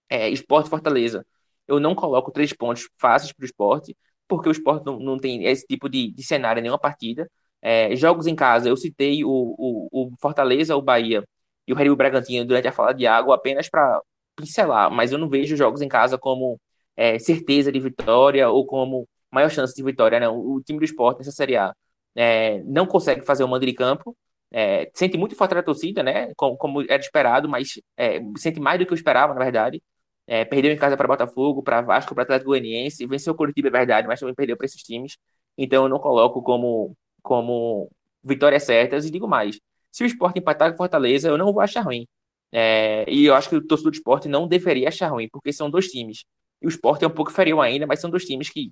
[0.10, 1.26] é, Esporte Fortaleza,
[1.68, 3.98] eu não coloco três pontos fáceis para o esporte,
[4.28, 7.30] porque o esporte não, não tem esse tipo de, de cenário em nenhuma partida.
[7.62, 11.24] É, jogos em casa, eu citei o, o, o Fortaleza, o Bahia
[11.68, 14.02] e o Red Bull Bragantino durante a fala de água apenas para
[14.36, 16.60] pincelar, mas eu não vejo jogos em casa como
[16.96, 20.20] é, certeza de vitória ou como maior chance de vitória.
[20.20, 20.38] Não.
[20.40, 21.74] O time do esporte nessa Série A
[22.16, 24.16] é, não consegue fazer o mando de campo,
[24.52, 26.34] é, sente muito falta da torcida, né?
[26.36, 29.82] Como, como era esperado, mas é, sente mais do que eu esperava, na verdade.
[30.28, 33.72] É, perdeu em casa para Botafogo, para Vasco, para Atlético Goianiense, venceu o Curitiba, é
[33.72, 35.18] verdade, mas também perdeu para esses times.
[35.58, 37.90] Então eu não coloco como, como
[38.24, 39.60] vitórias certas e digo mais.
[39.92, 42.08] Se o esporte empatar com Fortaleza, eu não vou achar ruim.
[42.52, 45.70] É, e eu acho que o torcedor do esporte não deveria achar ruim, porque são
[45.70, 46.26] dois times
[46.62, 48.72] e o Sport é um pouco inferior ainda, mas são dois times que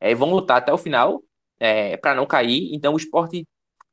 [0.00, 1.22] é, vão lutar até o final
[1.58, 2.70] é, para não cair.
[2.74, 3.44] Então o Sport,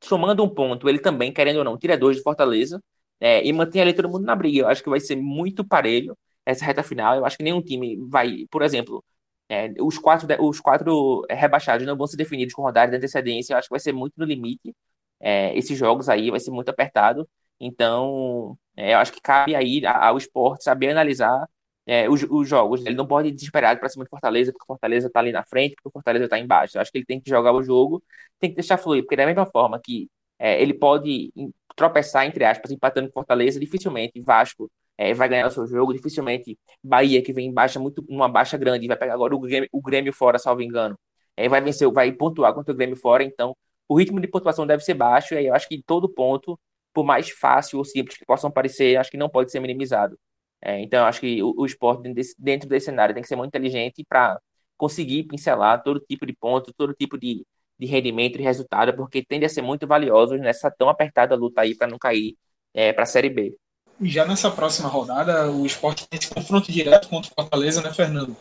[0.02, 2.82] somando um ponto, ele também, querendo ou não, tira dois de Fortaleza
[3.20, 4.60] é, e mantém ali todo mundo na briga.
[4.60, 7.16] Eu acho que vai ser muito parelho essa reta final.
[7.16, 9.04] Eu acho que nenhum time vai, por exemplo,
[9.48, 13.54] é, os, quatro, os quatro rebaixados não vão ser definidos com rodada de antecedência.
[13.54, 14.74] Eu acho que vai ser muito no limite.
[15.20, 17.28] É, esses jogos aí vai ser muito apertado.
[17.60, 21.48] Então, é, eu acho que cabe aí ao esporte saber analisar
[21.88, 22.84] é, os, os, jogos.
[22.84, 25.74] Ele não pode ir desesperado para cima de Fortaleza, porque Fortaleza está ali na frente,
[25.76, 26.76] porque Fortaleza está embaixo.
[26.76, 28.02] Eu acho que ele tem que jogar o jogo,
[28.38, 31.32] tem que deixar fluir, porque da mesma forma que é, ele pode
[31.74, 35.94] tropeçar, entre aspas, empatando com Fortaleza, dificilmente Vasco é, vai ganhar o seu jogo.
[35.94, 39.68] Dificilmente Bahia, que vem em baixa, muito, uma baixa grande, vai pegar agora o Grêmio,
[39.72, 40.98] o Grêmio fora, salvo engano.
[41.36, 43.56] É, vai vencer, vai pontuar contra o Grêmio fora, então
[43.88, 46.58] o ritmo de pontuação deve ser baixo, e aí eu acho que todo ponto,
[46.92, 50.18] por mais fácil ou simples que possam parecer, acho que não pode ser minimizado.
[50.60, 53.28] É, então eu acho que o, o esporte dentro desse, dentro desse cenário tem que
[53.28, 54.38] ser muito inteligente para
[54.76, 57.44] conseguir pincelar todo tipo de ponto, todo tipo de,
[57.78, 61.74] de rendimento e resultado, porque tende a ser muito valioso nessa tão apertada luta aí
[61.76, 62.36] para não cair
[62.74, 63.56] é, para a Série B.
[64.00, 68.36] Já nessa próxima rodada, o esporte tem esse confronto direto contra o Fortaleza, né, Fernando?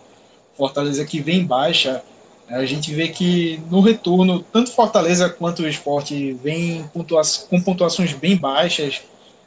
[0.55, 2.03] Fortaleza que vem baixa.
[2.47, 8.13] A gente vê que no retorno, tanto Fortaleza quanto o esporte vem pontua com pontuações
[8.13, 9.01] bem baixas.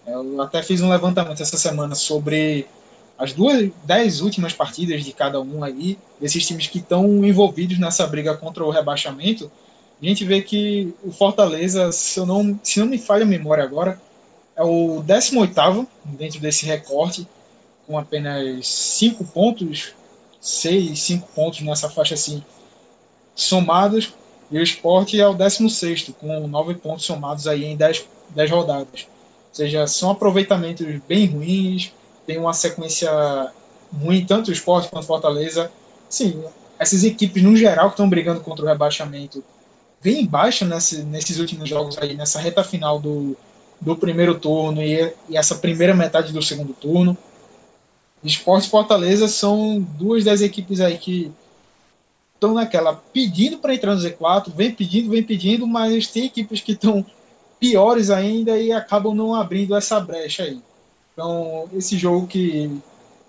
[0.07, 2.67] Eu até fiz um levantamento essa semana sobre
[3.19, 8.07] as duas, dez últimas partidas de cada um aí, desses times que estão envolvidos nessa
[8.07, 9.51] briga contra o rebaixamento.
[10.03, 13.63] A gente vê que o Fortaleza, se, eu não, se não me falha a memória
[13.63, 14.01] agora,
[14.57, 17.29] é o 18 dentro desse recorte,
[17.87, 19.93] com apenas 5 pontos,
[20.41, 22.43] 6, 5 pontos nessa faixa assim,
[23.35, 24.15] somados,
[24.51, 29.07] e o esporte é o 16, com 9 pontos somados aí em 10, 10 rodadas.
[29.51, 31.93] Ou seja, são aproveitamentos bem ruins,
[32.27, 33.11] tem uma sequência
[33.93, 35.71] ruim, tanto o esporte quanto Fortaleza.
[36.09, 36.43] Sim,
[36.79, 39.43] essas equipes no geral que estão brigando contra o rebaixamento
[40.01, 43.37] vem baixa nesse, nesses últimos jogos aí, nessa reta final do,
[43.81, 47.17] do primeiro turno e, e essa primeira metade do segundo turno.
[48.23, 51.33] Esporte e Fortaleza são duas das equipes aí que
[52.35, 56.73] estão naquela pedindo para entrar no Z4, vem pedindo, vem pedindo, mas tem equipes que
[56.73, 57.05] estão
[57.61, 60.61] piores ainda e acabam não abrindo essa brecha aí.
[61.13, 62.81] Então, esse jogo que,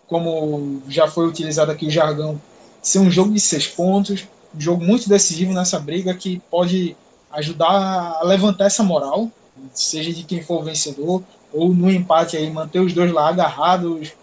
[0.08, 2.42] como já foi utilizado aqui o jargão,
[2.82, 4.26] ser um jogo de seis pontos,
[4.56, 6.96] um jogo muito decisivo nessa briga que pode
[7.32, 9.30] ajudar a levantar essa moral
[9.74, 11.24] seja de quem for o vencedor,
[11.54, 14.14] ou no empate aí, manter os dois lá agarrados,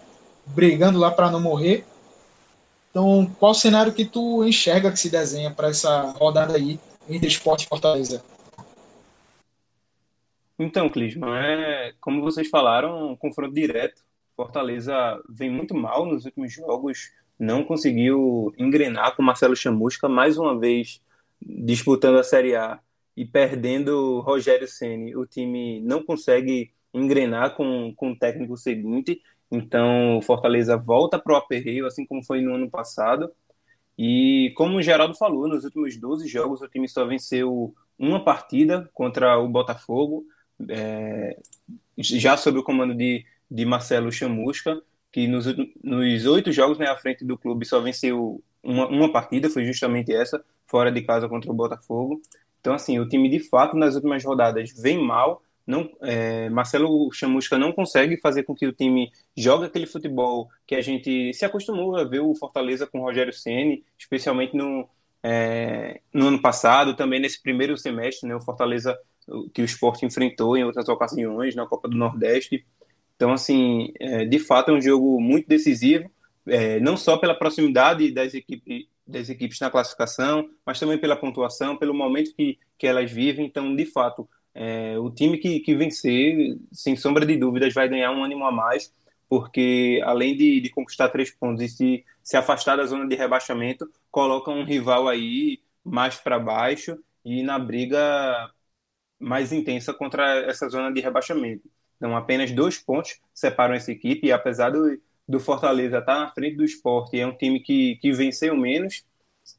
[0.45, 1.85] brigando lá para não morrer.
[2.89, 7.65] Então, qual cenário que tu enxerga que se desenha para essa rodada aí entre esporte
[7.65, 8.23] e Fortaleza?
[10.59, 14.03] Então, Clisman, é, como vocês falaram, um confronto direto.
[14.35, 14.93] Fortaleza
[15.29, 21.01] vem muito mal nos últimos jogos, não conseguiu engrenar com Marcelo Chamusca, mais uma vez
[21.41, 22.79] disputando a Série A
[23.15, 29.21] e perdendo Rogério Ceni, o time não consegue engrenar com, com o técnico seguinte.
[29.49, 33.31] Então, Fortaleza volta para o aperreio, assim como foi no ano passado.
[33.97, 38.89] E como o Geraldo falou, nos últimos 12 jogos o time só venceu uma partida
[38.93, 40.25] contra o Botafogo,
[40.67, 41.37] é,
[41.97, 44.81] já sob o comando de, de Marcelo Chamusca,
[45.11, 45.45] que nos,
[45.83, 50.13] nos oito jogos né, à frente do clube só venceu uma, uma partida, foi justamente
[50.13, 52.21] essa, fora de casa contra o Botafogo.
[52.59, 55.41] Então, assim, o time de fato nas últimas rodadas vem mal.
[55.65, 60.75] Não, é, Marcelo Chamusca não consegue fazer com que o time jogue aquele futebol que
[60.75, 64.89] a gente se acostumou a ver o Fortaleza com o Rogério Ceni, especialmente no,
[65.23, 68.97] é, no ano passado, também nesse primeiro semestre, né, o Fortaleza
[69.53, 72.65] que o esporte enfrentou em outras ocasiões na Copa do Nordeste.
[73.15, 76.09] Então, assim, é, de fato é um jogo muito decisivo,
[76.47, 81.75] é, não só pela proximidade das equipes das equipes na classificação, mas também pela pontuação,
[81.75, 83.45] pelo momento que, que elas vivem.
[83.45, 88.11] Então, de fato, é, o time que, que vencer, sem sombra de dúvidas, vai ganhar
[88.11, 88.93] um ânimo a mais,
[89.27, 93.89] porque além de, de conquistar três pontos e se, se afastar da zona de rebaixamento,
[94.11, 98.51] coloca um rival aí mais para baixo e na briga
[99.19, 101.69] mais intensa contra essa zona de rebaixamento.
[101.97, 106.55] Então, apenas dois pontos separam essa equipe, e apesar do, do Fortaleza está na frente
[106.55, 107.19] do esporte.
[107.19, 109.05] É um time que, que venceu menos,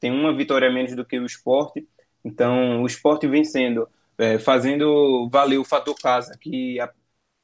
[0.00, 1.86] tem uma vitória menos do que o esporte.
[2.24, 3.88] Então, o esporte vencendo,
[4.18, 6.78] é, fazendo valer o fator casa, que,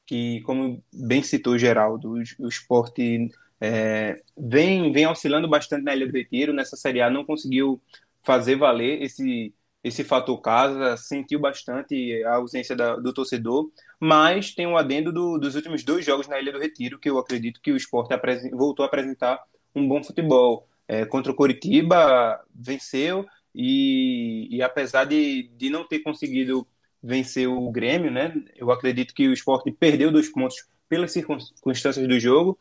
[0.05, 3.29] que como bem citou Geraldo, o, o esporte
[3.61, 6.53] é, vem, vem oscilando bastante na Ilha do Retiro.
[6.53, 7.81] Nessa Série A não conseguiu
[8.23, 9.53] fazer valer esse,
[9.87, 13.69] esse fator casa, sentiu bastante a ausência da, do torcedor,
[13.99, 17.17] mas tem um adendo do, dos últimos dois jogos na Ilha do Retiro, que eu
[17.17, 18.13] acredito que o esporte
[18.51, 19.41] voltou a apresentar
[19.75, 20.67] um bom futebol.
[20.89, 26.65] É, contra o Coritiba, venceu, e, e apesar de, de não ter conseguido
[27.03, 32.19] vencer o Grêmio, né, eu acredito que o esporte perdeu dois pontos pelas circunstâncias do
[32.19, 32.57] jogo,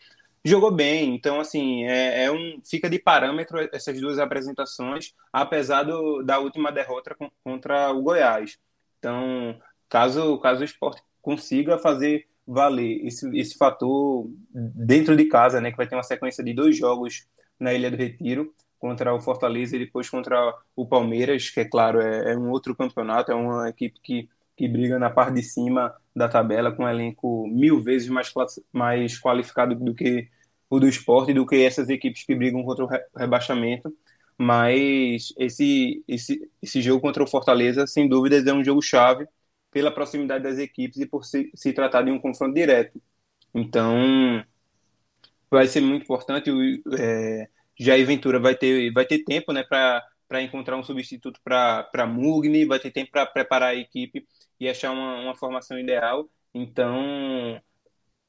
[0.47, 1.15] jogou bem.
[1.15, 6.71] Então, assim, é, é, um, fica de parâmetro essas duas apresentações, apesar do, da última
[6.73, 8.59] derrota contra o Goiás.
[8.99, 15.71] Então, caso, caso o esporte consiga fazer valer esse, esse fator dentro de casa, né,
[15.71, 17.27] que vai ter uma sequência de dois jogos
[17.59, 22.01] na Ilha do Retiro, contra o Fortaleza e depois contra o Palmeiras, que é claro,
[22.01, 25.95] é, é um outro campeonato, é uma equipe que que briga na parte de cima
[26.15, 28.33] da tabela com um elenco mil vezes mais,
[28.73, 30.29] mais qualificado do que
[30.69, 33.95] o do esporte, do que essas equipes que brigam contra o rebaixamento.
[34.39, 39.27] Mas esse, esse, esse jogo contra o Fortaleza, sem dúvidas, é um jogo chave
[39.71, 43.01] pela proximidade das equipes e por se, se tratar de um confronto direto.
[43.55, 44.45] Então,
[45.51, 46.51] vai ser muito importante.
[46.99, 47.49] É,
[47.79, 52.79] Jair Ventura vai ter, vai ter tempo né, para encontrar um substituto para Mugni, vai
[52.79, 54.27] ter tempo para preparar a equipe
[54.61, 56.29] e achar uma, uma formação ideal.
[56.55, 57.61] Então,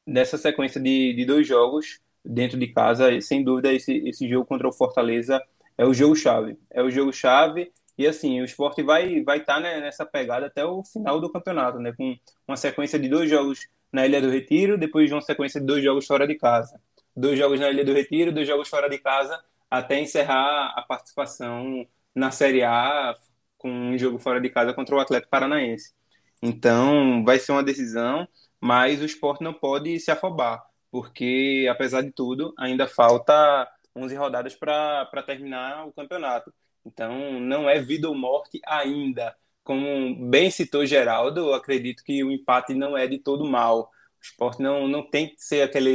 [0.06, 4.68] nessa sequência de, de dois jogos dentro de casa, sem dúvida, esse, esse jogo contra
[4.68, 5.42] o Fortaleza
[5.78, 6.58] é o jogo-chave.
[6.72, 10.64] É o jogo-chave e assim, o esporte vai vai estar tá, né, nessa pegada até
[10.66, 12.16] o final do campeonato, né, com
[12.48, 15.84] uma sequência de dois jogos na Ilha do Retiro, depois de uma sequência de dois
[15.84, 16.80] jogos fora de casa.
[17.16, 21.88] Dois jogos na Ilha do Retiro, dois jogos fora de casa, até encerrar a participação
[22.14, 23.16] na Série A
[23.58, 25.94] com um jogo fora de casa contra o Atlético Paranaense.
[26.42, 28.28] Então, vai ser uma decisão,
[28.62, 34.56] mas o esporte não pode se afobar, porque, apesar de tudo, ainda falta 11 rodadas
[34.56, 36.54] para terminar o campeonato.
[36.86, 39.36] Então, não é vida ou morte ainda.
[39.64, 43.82] Como bem citou Geraldo, acredito que o empate não é de todo mal.
[43.82, 45.90] O esporte não, não tem que ser aquela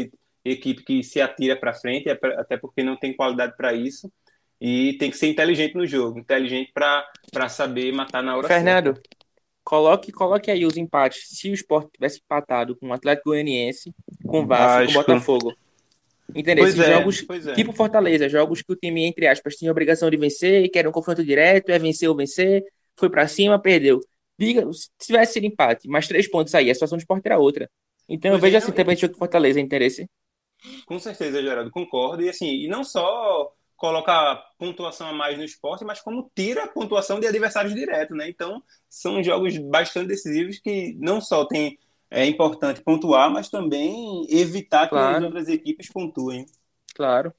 [0.45, 4.13] equipe que se atira para frente, é até porque não tem qualidade para isso.
[4.61, 9.11] E tem que ser inteligente no jogo, inteligente para saber matar na hora Fernando, certa.
[9.65, 11.29] Coloque, coloque aí os empates.
[11.29, 13.95] Se o Sport tivesse empatado com o Atlético Goianiense,
[14.27, 15.55] com o Vasco, com o Botafogo.
[16.35, 16.67] Entendeu?
[16.67, 17.55] Esses é, jogos, é.
[17.55, 20.93] tipo Fortaleza, jogos que o time, entre aspas, tinha obrigação de vencer, que era um
[20.93, 22.65] confronto direto, é vencer ou vencer,
[22.97, 24.01] foi para cima, perdeu.
[24.39, 27.71] Diga, se tivesse sido empate, mais três pontos aí, a situação do esporte era outra.
[28.09, 30.09] Então pois eu vejo é, assim também jogo Fortaleza, interesse.
[30.87, 32.23] Com certeza, Geraldo, concordo.
[32.23, 33.53] E assim, e não só
[33.83, 38.29] coloca pontuação a mais no esporte, mas como tira a pontuação de adversários diretos, né?
[38.29, 41.77] Então, são jogos bastante decisivos que não só tem
[42.09, 45.11] é importante pontuar, mas também evitar claro.
[45.11, 46.47] que as outras equipes pontuem.
[46.95, 47.35] Claro.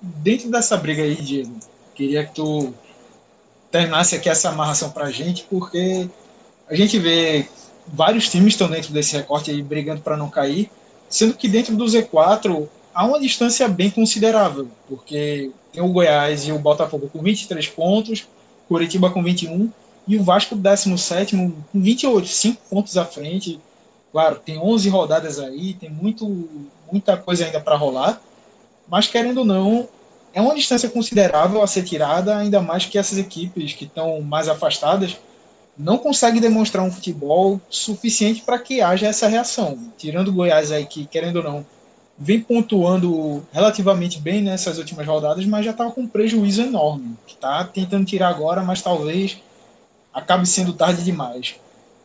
[0.00, 1.56] Dentro dessa briga aí, Diego,
[1.94, 2.74] queria que tu
[3.70, 6.08] terminasse aqui essa amarração pra gente, porque
[6.66, 7.48] a gente vê
[7.86, 10.68] vários times estão dentro desse recorte aí brigando para não cair,
[11.08, 16.52] sendo que dentro do Z4 há uma distância bem considerável, porque tem o Goiás e
[16.52, 18.26] o Botafogo com 23 pontos,
[18.68, 19.70] Curitiba com 21
[20.06, 23.60] e o Vasco 17 com 28, 5 pontos à frente.
[24.12, 26.48] Claro, tem 11 rodadas aí, tem muito,
[26.90, 28.20] muita coisa ainda para rolar,
[28.88, 29.88] mas querendo ou não,
[30.32, 34.48] é uma distância considerável a ser tirada, ainda mais que essas equipes que estão mais
[34.48, 35.16] afastadas
[35.76, 39.76] não conseguem demonstrar um futebol suficiente para que haja essa reação.
[39.98, 41.66] Tirando o Goiás aí, que querendo ou não,
[42.16, 47.64] vem pontuando relativamente bem nessas últimas rodadas, mas já estava com um prejuízo enorme, está
[47.64, 49.38] tentando tirar agora, mas talvez
[50.12, 51.56] acabe sendo tarde demais.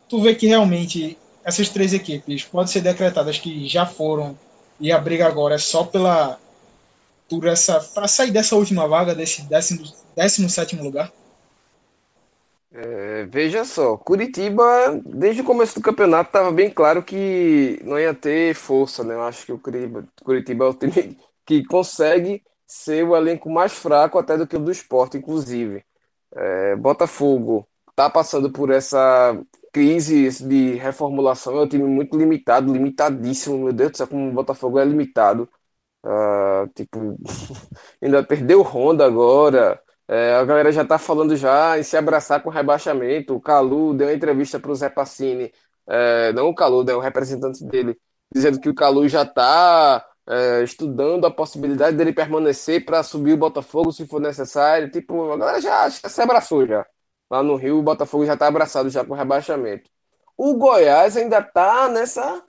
[0.08, 4.38] Tu vê que realmente essas três equipes podem ser decretadas que já foram
[4.80, 6.40] e a briga agora é só pela
[7.30, 9.48] por essa para sair dessa última vaga desse
[10.16, 11.12] 17 lugar.
[12.72, 14.64] É, veja só, Curitiba,
[15.04, 19.16] desde o começo do campeonato, estava bem claro que não ia ter força, né?
[19.16, 23.74] Eu acho que o Curitiba, Curitiba é o time que consegue ser o elenco mais
[23.74, 25.84] fraco até do que o do esporte, inclusive.
[26.36, 29.36] É, Botafogo está passando por essa
[29.74, 34.34] crise de reformulação, é um time muito limitado, limitadíssimo, meu Deus do céu, como o
[34.34, 35.50] Botafogo é limitado.
[36.06, 37.18] Uh, tipo,
[38.02, 39.82] ainda perdeu Honda agora.
[40.10, 43.36] É, a galera já tá falando já em se abraçar com o rebaixamento.
[43.36, 45.54] O Calu deu uma entrevista para o Zé Passini,
[45.88, 47.96] é, não o Calu, né, o representante dele,
[48.34, 53.38] dizendo que o Calu já tá é, estudando a possibilidade dele permanecer para subir o
[53.38, 54.90] Botafogo se for necessário.
[54.92, 56.84] Tipo, a galera já, já se abraçou já.
[57.30, 59.90] Lá no Rio, o Botafogo já tá abraçado já com o rebaixamento.
[60.36, 62.44] O Goiás ainda tá nessa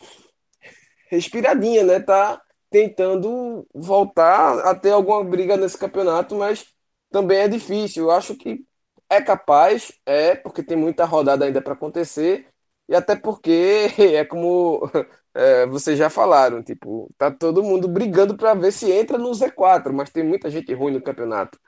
[1.10, 2.00] respiradinha, né?
[2.00, 6.64] Tá tentando voltar a ter alguma briga nesse campeonato, mas
[7.10, 8.04] também é difícil.
[8.04, 8.64] Eu acho que
[9.08, 12.48] é capaz, é, porque tem muita rodada ainda para acontecer,
[12.88, 14.80] e até porque é como
[15.34, 19.92] é, vocês já falaram, tipo, tá todo mundo brigando para ver se entra no Z4,
[19.92, 21.58] mas tem muita gente ruim no campeonato.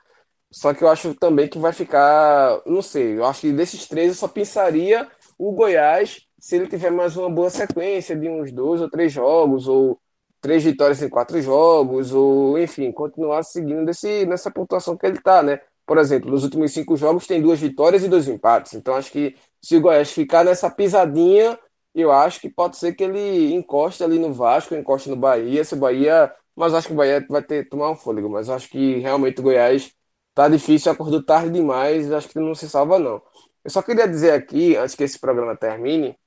[0.51, 4.09] Só que eu acho também que vai ficar, não sei, eu acho que desses três
[4.09, 8.81] eu só pensaria o Goiás se ele tiver mais uma boa sequência de uns dois
[8.81, 9.99] ou três jogos, ou
[10.43, 15.41] três vitórias em quatro jogos, ou enfim, continuar seguindo desse, nessa pontuação que ele está,
[15.41, 15.61] né?
[15.85, 18.73] Por exemplo, nos últimos cinco jogos tem duas vitórias e dois empates.
[18.73, 21.57] Então acho que se o Goiás ficar nessa pisadinha,
[21.95, 25.63] eu acho que pode ser que ele encoste ali no Vasco, encoste no Bahia.
[25.63, 26.33] Se o Bahia.
[26.55, 28.29] Mas acho que o Bahia vai ter tomar um fôlego.
[28.29, 29.93] Mas acho que realmente o Goiás
[30.33, 32.11] tá difícil, acordou tarde demais.
[32.11, 33.21] Acho que não se salva, não.
[33.63, 36.17] Eu só queria dizer aqui, antes que esse programa termine,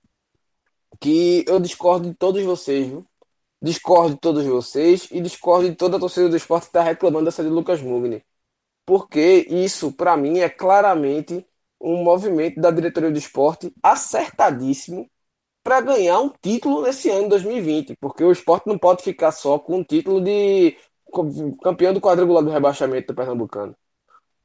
[1.00, 3.06] que eu discordo de todos vocês, viu?
[3.60, 7.24] Discordo de todos vocês e discordo de toda a torcida do esporte que está reclamando
[7.24, 8.22] dessa de Lucas Mugni.
[8.84, 11.46] Porque isso, para mim, é claramente
[11.80, 15.10] um movimento da diretoria do esporte acertadíssimo
[15.62, 17.96] para ganhar um título nesse ano 2020.
[17.96, 20.76] Porque o esporte não pode ficar só com um título de
[21.62, 23.74] campeão do quadrangular do rebaixamento do Pernambucano.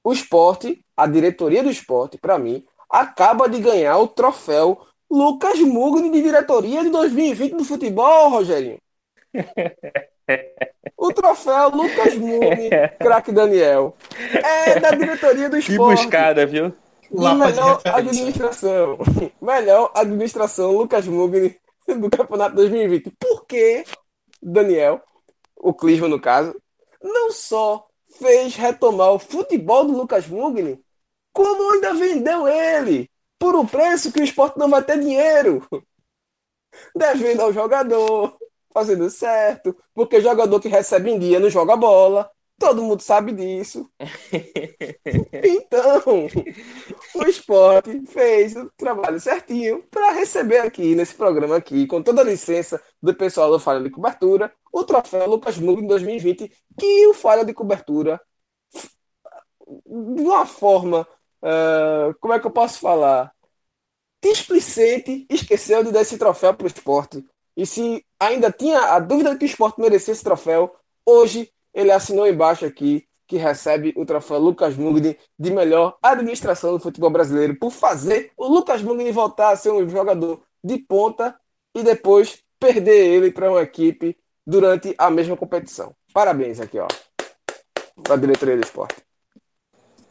[0.03, 6.09] O esporte, a diretoria do esporte, para mim, acaba de ganhar o troféu Lucas Mugni
[6.11, 8.79] de diretoria de 2020 do futebol, Rogerinho.
[10.97, 13.95] O troféu Lucas Mugni, craque Daniel,
[14.33, 15.99] é da diretoria do esporte.
[15.99, 16.73] Que buscada, viu?
[17.11, 18.97] E melhor administração.
[19.41, 23.11] Melhor administração, Lucas Mugni, do campeonato 2020.
[23.19, 23.83] Por que
[24.41, 25.01] Daniel,
[25.57, 26.55] o Clisma no caso,
[27.01, 27.87] não só
[28.19, 30.79] fez retomar o futebol do Lucas Mugni,
[31.33, 33.09] como ainda vendeu ele
[33.39, 35.67] por um preço que o esporte não vai ter dinheiro.
[36.95, 38.37] Devendo ao jogador,
[38.73, 42.30] fazendo certo, porque jogador que recebe em dia não joga bola.
[42.57, 43.89] Todo mundo sabe disso.
[45.43, 46.27] Então,
[47.15, 52.26] o esporte fez o trabalho certinho para receber aqui, nesse programa aqui, com toda a
[52.26, 57.43] licença do pessoal do Falha de Cobertura, o troféu Lucas Mugni 2020, que o Falha
[57.45, 58.22] de Cobertura,
[59.65, 61.07] de uma forma
[61.43, 63.34] Uh, como é que eu posso falar?
[64.23, 67.26] Displicente esqueceu de dar esse troféu para o esporte.
[67.55, 70.73] E se ainda tinha a dúvida de que o esporte merecia esse troféu,
[71.05, 76.79] hoje ele assinou embaixo aqui que recebe o troféu Lucas Mugni de melhor administração do
[76.79, 81.35] futebol brasileiro por fazer o Lucas Mugni voltar a ser um jogador de ponta
[81.73, 85.95] e depois perder ele para uma equipe durante a mesma competição.
[86.13, 86.87] Parabéns aqui, ó,
[88.03, 88.97] para a diretoria do esporte.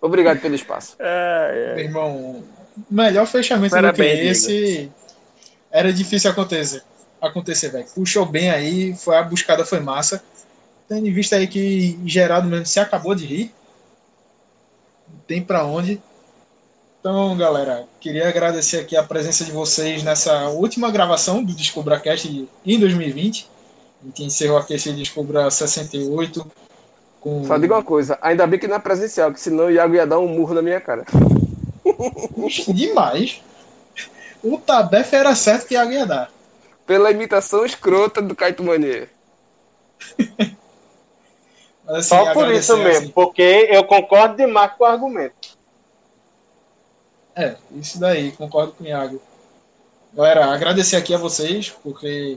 [0.01, 0.97] Obrigado pelo espaço.
[0.99, 1.75] É, é.
[1.75, 2.45] Meu irmão,
[2.91, 4.93] melhor fechamento Parabéns, do que esse
[5.71, 6.83] era difícil acontecer.
[7.21, 7.87] Acontecer, velho.
[7.95, 10.23] Puxou bem aí, foi a buscada foi massa.
[10.89, 13.55] Tendo em vista aí que Geraldo mesmo se acabou de rir.
[15.09, 16.01] Não tem para onde.
[17.01, 22.79] Então, galera, queria agradecer aqui a presença de vocês nessa última gravação do DescubraCast em
[22.79, 23.49] 2020.
[24.03, 26.47] A gente encerrou aqui esse Descubra 68
[27.21, 27.45] com...
[27.45, 30.07] Só digo uma coisa, ainda bem que não é presencial, que senão o Iago ia
[30.07, 31.05] dar um murro na minha cara.
[32.69, 33.43] Demais.
[34.43, 36.31] O Tabef era certo que Iago ia dar.
[36.91, 39.09] Pela imitação escrota do Caito Manier.
[41.87, 43.09] assim, Só por isso mesmo, assim.
[43.11, 45.57] porque eu concordo demais com o argumento.
[47.37, 49.23] É, isso daí, concordo com o Iago.
[50.13, 52.37] Galera, agradecer aqui a vocês, porque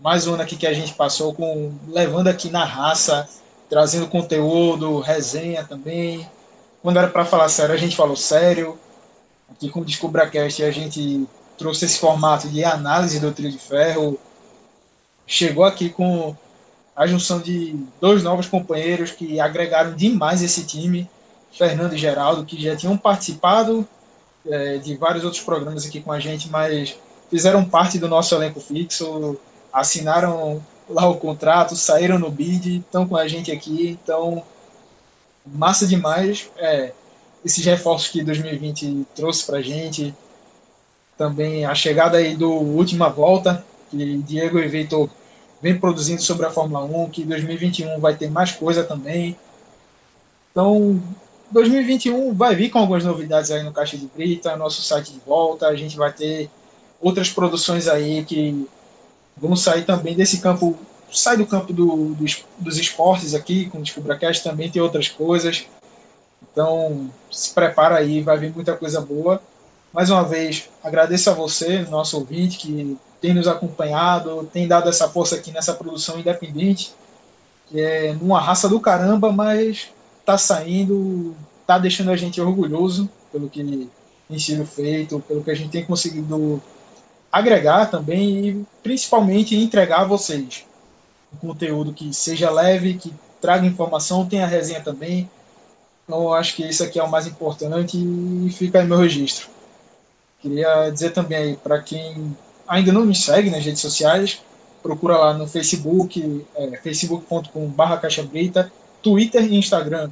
[0.00, 3.28] mais um ano aqui que a gente passou com levando aqui na raça
[3.68, 6.30] trazendo conteúdo, resenha também.
[6.80, 8.78] Quando era para falar sério, a gente falou sério.
[9.50, 11.26] Aqui com o DescubraCast a gente
[11.60, 14.18] trouxe esse formato de análise do trio de ferro.
[15.26, 16.34] Chegou aqui com
[16.96, 21.06] a junção de dois novos companheiros que agregaram demais esse time,
[21.52, 23.86] Fernando e Geraldo, que já tinham participado
[24.46, 26.96] é, de vários outros programas aqui com a gente, mas
[27.28, 29.36] fizeram parte do nosso elenco fixo,
[29.70, 34.42] assinaram lá o contrato, saíram no bid, estão com a gente aqui, então
[35.44, 36.48] massa demais.
[36.56, 36.92] É,
[37.44, 40.14] esses reforços que 2020 trouxe para a gente,
[41.20, 45.06] também a chegada aí do Última Volta, que Diego e Vitor
[45.60, 49.36] vem produzindo sobre a Fórmula 1, que 2021 vai ter mais coisa também.
[50.50, 50.98] Então,
[51.50, 55.66] 2021 vai vir com algumas novidades aí no Caixa de Brita, nosso site de volta,
[55.66, 56.48] a gente vai ter
[57.02, 58.66] outras produções aí que
[59.40, 60.78] Vamos sair também desse campo,
[61.10, 65.64] sai do campo do, dos, dos esportes aqui, com o DescubraCast também tem outras coisas.
[66.52, 69.40] Então, se prepara aí, vai vir muita coisa boa.
[69.92, 75.08] Mais uma vez, agradeço a você, nosso ouvinte, que tem nos acompanhado, tem dado essa
[75.08, 76.94] força aqui nessa produção independente,
[77.68, 79.88] que é numa raça do caramba, mas
[80.24, 81.34] tá saindo,
[81.66, 83.88] tá deixando a gente orgulhoso pelo que
[84.28, 86.62] tem sido feito, pelo que a gente tem conseguido
[87.30, 90.64] agregar também e principalmente entregar a vocês
[91.32, 95.30] um conteúdo que seja leve, que traga informação, tenha resenha também.
[96.04, 99.48] Então, acho que isso aqui é o mais importante e fica aí meu registro.
[100.40, 102.36] Queria dizer também aí para quem
[102.66, 104.42] ainda não me segue nas redes sociais,
[104.82, 108.72] procura lá no Facebook, é, facebook.com.br Caixa Brita,
[109.02, 110.10] Twitter e Instagram,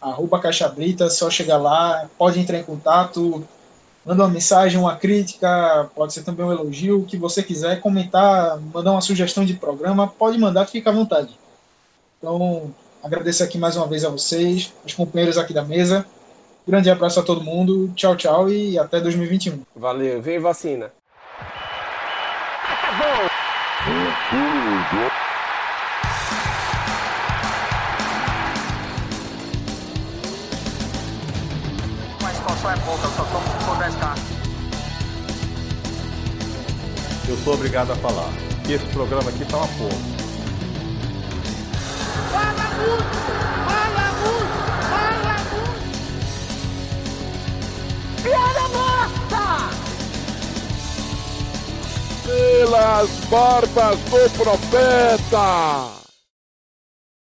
[0.00, 3.44] arroba Caixa Brita, só chegar lá, pode entrar em contato,
[4.04, 8.58] manda uma mensagem, uma crítica, pode ser também um elogio, o que você quiser, comentar,
[8.72, 11.36] mandar uma sugestão de programa, pode mandar fica à vontade.
[12.18, 12.72] Então,
[13.02, 16.06] agradeço aqui mais uma vez a vocês, os companheiros aqui da mesa,
[16.66, 17.92] Grande abraço a todo mundo.
[17.94, 19.62] Tchau, tchau e até 2021.
[19.76, 20.90] Valeu, vem vacina.
[32.20, 34.36] Mas qual é pouca, eu só tomo se for 10k.
[37.28, 38.28] Eu sou obrigado a falar
[38.64, 39.98] que esse programa aqui tá uma porra.
[42.32, 43.45] Fala muito!
[48.26, 49.70] Piada morta!
[52.24, 55.95] Pelas barbas do profeta!